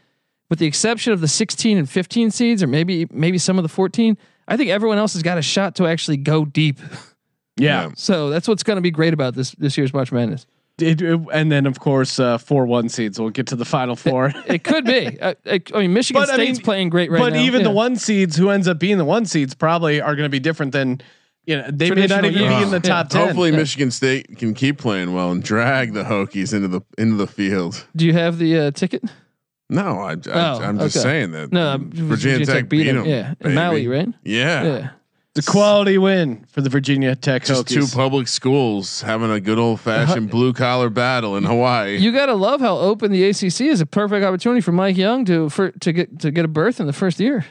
[0.50, 3.68] with the exception of the 16 and 15 seeds, or maybe maybe some of the
[3.68, 4.16] 14,
[4.46, 6.78] I think everyone else has got a shot to actually go deep.
[7.56, 7.90] yeah?
[7.96, 10.46] So that's what's going to be great about this this year's March Madness.
[10.78, 13.20] It, it- and then of course uh, four one seeds.
[13.20, 14.32] We'll get to the final four.
[14.46, 15.18] It could be.
[15.22, 17.36] I, I, I mean, Michigan But, I State's mean, playing great right but now.
[17.38, 20.26] But even the one seeds who ends up being the one seeds probably are going
[20.26, 21.00] to be different than
[21.46, 22.94] you know they may not Traditional even be in the Yeah.
[22.94, 23.26] top ten.
[23.26, 23.56] Hopefully, Yeah.
[23.58, 27.86] Michigan State can keep playing well and drag the Hokies into the into the field.
[27.94, 29.04] Do you have the uh, ticket?
[29.70, 31.02] No, I, I, Oh, I'm just okay.
[31.02, 31.52] saying that.
[31.52, 33.04] No, Virginia, Tech beat them.
[33.06, 34.08] Yeah, in Maui, right?
[34.24, 34.62] Yeah.
[34.64, 34.90] Yeah.
[35.34, 39.80] The quality win for the Virginia Tech Just two public schools having a good old
[39.80, 41.96] fashioned uh, blue collar battle in Hawaii.
[41.96, 43.80] You gotta love how open the ACC is.
[43.80, 46.86] A perfect opportunity for Mike Young to for to get to get a berth in
[46.86, 47.44] the first year.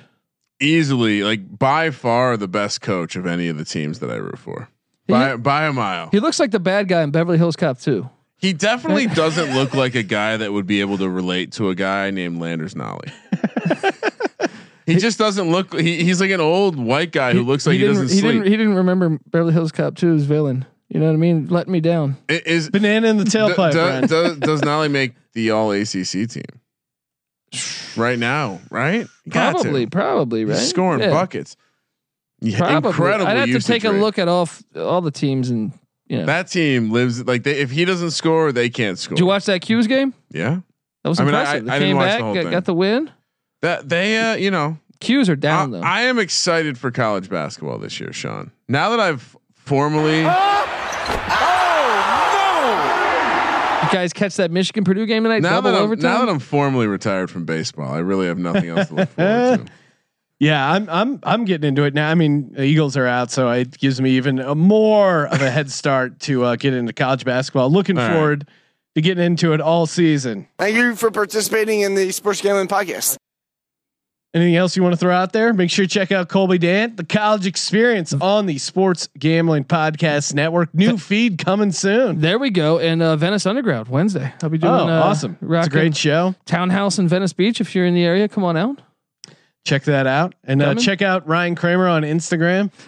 [0.61, 4.39] Easily, like by far the best coach of any of the teams that I root
[4.39, 4.69] for.
[5.05, 6.07] By by a mile.
[6.11, 8.09] He looks like the bad guy in Beverly Hills Cop too.
[8.37, 11.75] He definitely doesn't look like a guy that would be able to relate to a
[11.75, 13.11] guy named Landers Nolley.
[14.85, 15.73] he just doesn't look.
[15.79, 18.31] He, he's like an old white guy who looks like he, didn't, doesn't he sleep.
[18.33, 20.65] Didn't, he didn't remember Beverly Hills Cop 2's villain.
[20.89, 21.47] You know what I mean?
[21.47, 22.17] Let me down.
[22.29, 23.71] I- Is Banana in the tailpipe.
[23.71, 24.07] do- Brian.
[24.07, 26.43] does, does Nolley make the All ACC team
[27.95, 28.59] right now?
[28.69, 29.07] Right?
[29.25, 29.61] You got to.
[29.63, 30.57] Probably, probably, right?
[30.57, 31.55] He's scoring Yeah, buckets.
[32.41, 32.89] Yeah, Probably.
[32.89, 33.27] incredible.
[33.27, 35.71] I'd have to usage take a look at all f- all the teams and
[36.07, 36.25] you know.
[36.25, 39.15] That team lives like they, if he doesn't score, they can't score.
[39.15, 40.13] Did you watch that Q's game?
[40.29, 40.59] Yeah,
[41.03, 41.55] That was I mean, I- impressive.
[41.55, 42.51] I- they I didn't came watch the back, whole got, thing.
[42.51, 43.11] got the win.
[43.63, 45.81] That they, uh, you know, Q's are I, down though.
[45.81, 48.51] I am excited for college basketball this year, Sean.
[48.67, 50.25] Now that I've formally, you
[53.91, 55.41] guys catch that Michigan Purdue game tonight?
[55.41, 56.11] now that I'm, overtime.
[56.11, 59.67] now that I'm formally retired from baseball, I really have nothing else to look forward
[59.67, 59.73] to.
[60.39, 62.09] Yeah, I'm I'm I'm getting into it now.
[62.09, 65.71] I mean, Eagles are out, so it gives me even a more of a head
[65.71, 67.71] start to uh, get into college basketball.
[67.71, 68.13] Looking All right.
[68.13, 68.47] forward
[68.95, 70.49] to getting into it all season.
[70.59, 73.15] Thank you for participating in the Sports Gambling Podcast.
[74.33, 75.53] Anything else you want to throw out there?
[75.53, 80.33] Make sure you check out Colby Dant, the college experience on the Sports Gambling Podcast
[80.33, 80.73] Network.
[80.73, 82.19] New feed coming soon.
[82.19, 82.79] There we go.
[82.79, 84.33] And uh, Venice Underground Wednesday.
[84.41, 84.73] I'll be doing.
[84.73, 85.37] Oh, uh, awesome!
[85.39, 86.33] It's a great show.
[86.45, 87.61] Townhouse in Venice Beach.
[87.61, 88.81] If you're in the area, come on out.
[89.65, 92.71] Check that out, and uh, check out Ryan Kramer on Instagram.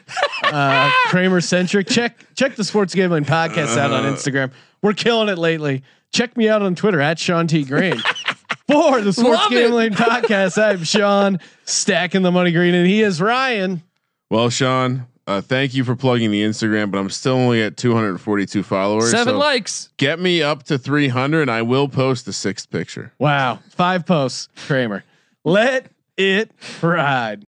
[0.43, 1.87] Uh, Kramer centric.
[1.87, 4.51] Check check the Sports Gambling Podcast out on Instagram.
[4.83, 5.81] We're killing it lately.
[6.13, 7.99] Check me out on Twitter at Sean T Green.
[8.67, 9.61] For the Sports Love it.
[9.61, 13.83] Gambling Podcast, I'm Sean stacking the money green, and he is Ryan.
[14.31, 18.63] Well, Sean, uh, thank you for plugging the Instagram, but I'm still only at 242
[18.63, 19.11] followers.
[19.11, 19.89] Seven so likes.
[19.97, 23.13] Get me up to 300, and I will post the sixth picture.
[23.19, 25.03] Wow, five posts, Kramer.
[25.43, 26.51] Let it
[26.81, 27.43] ride.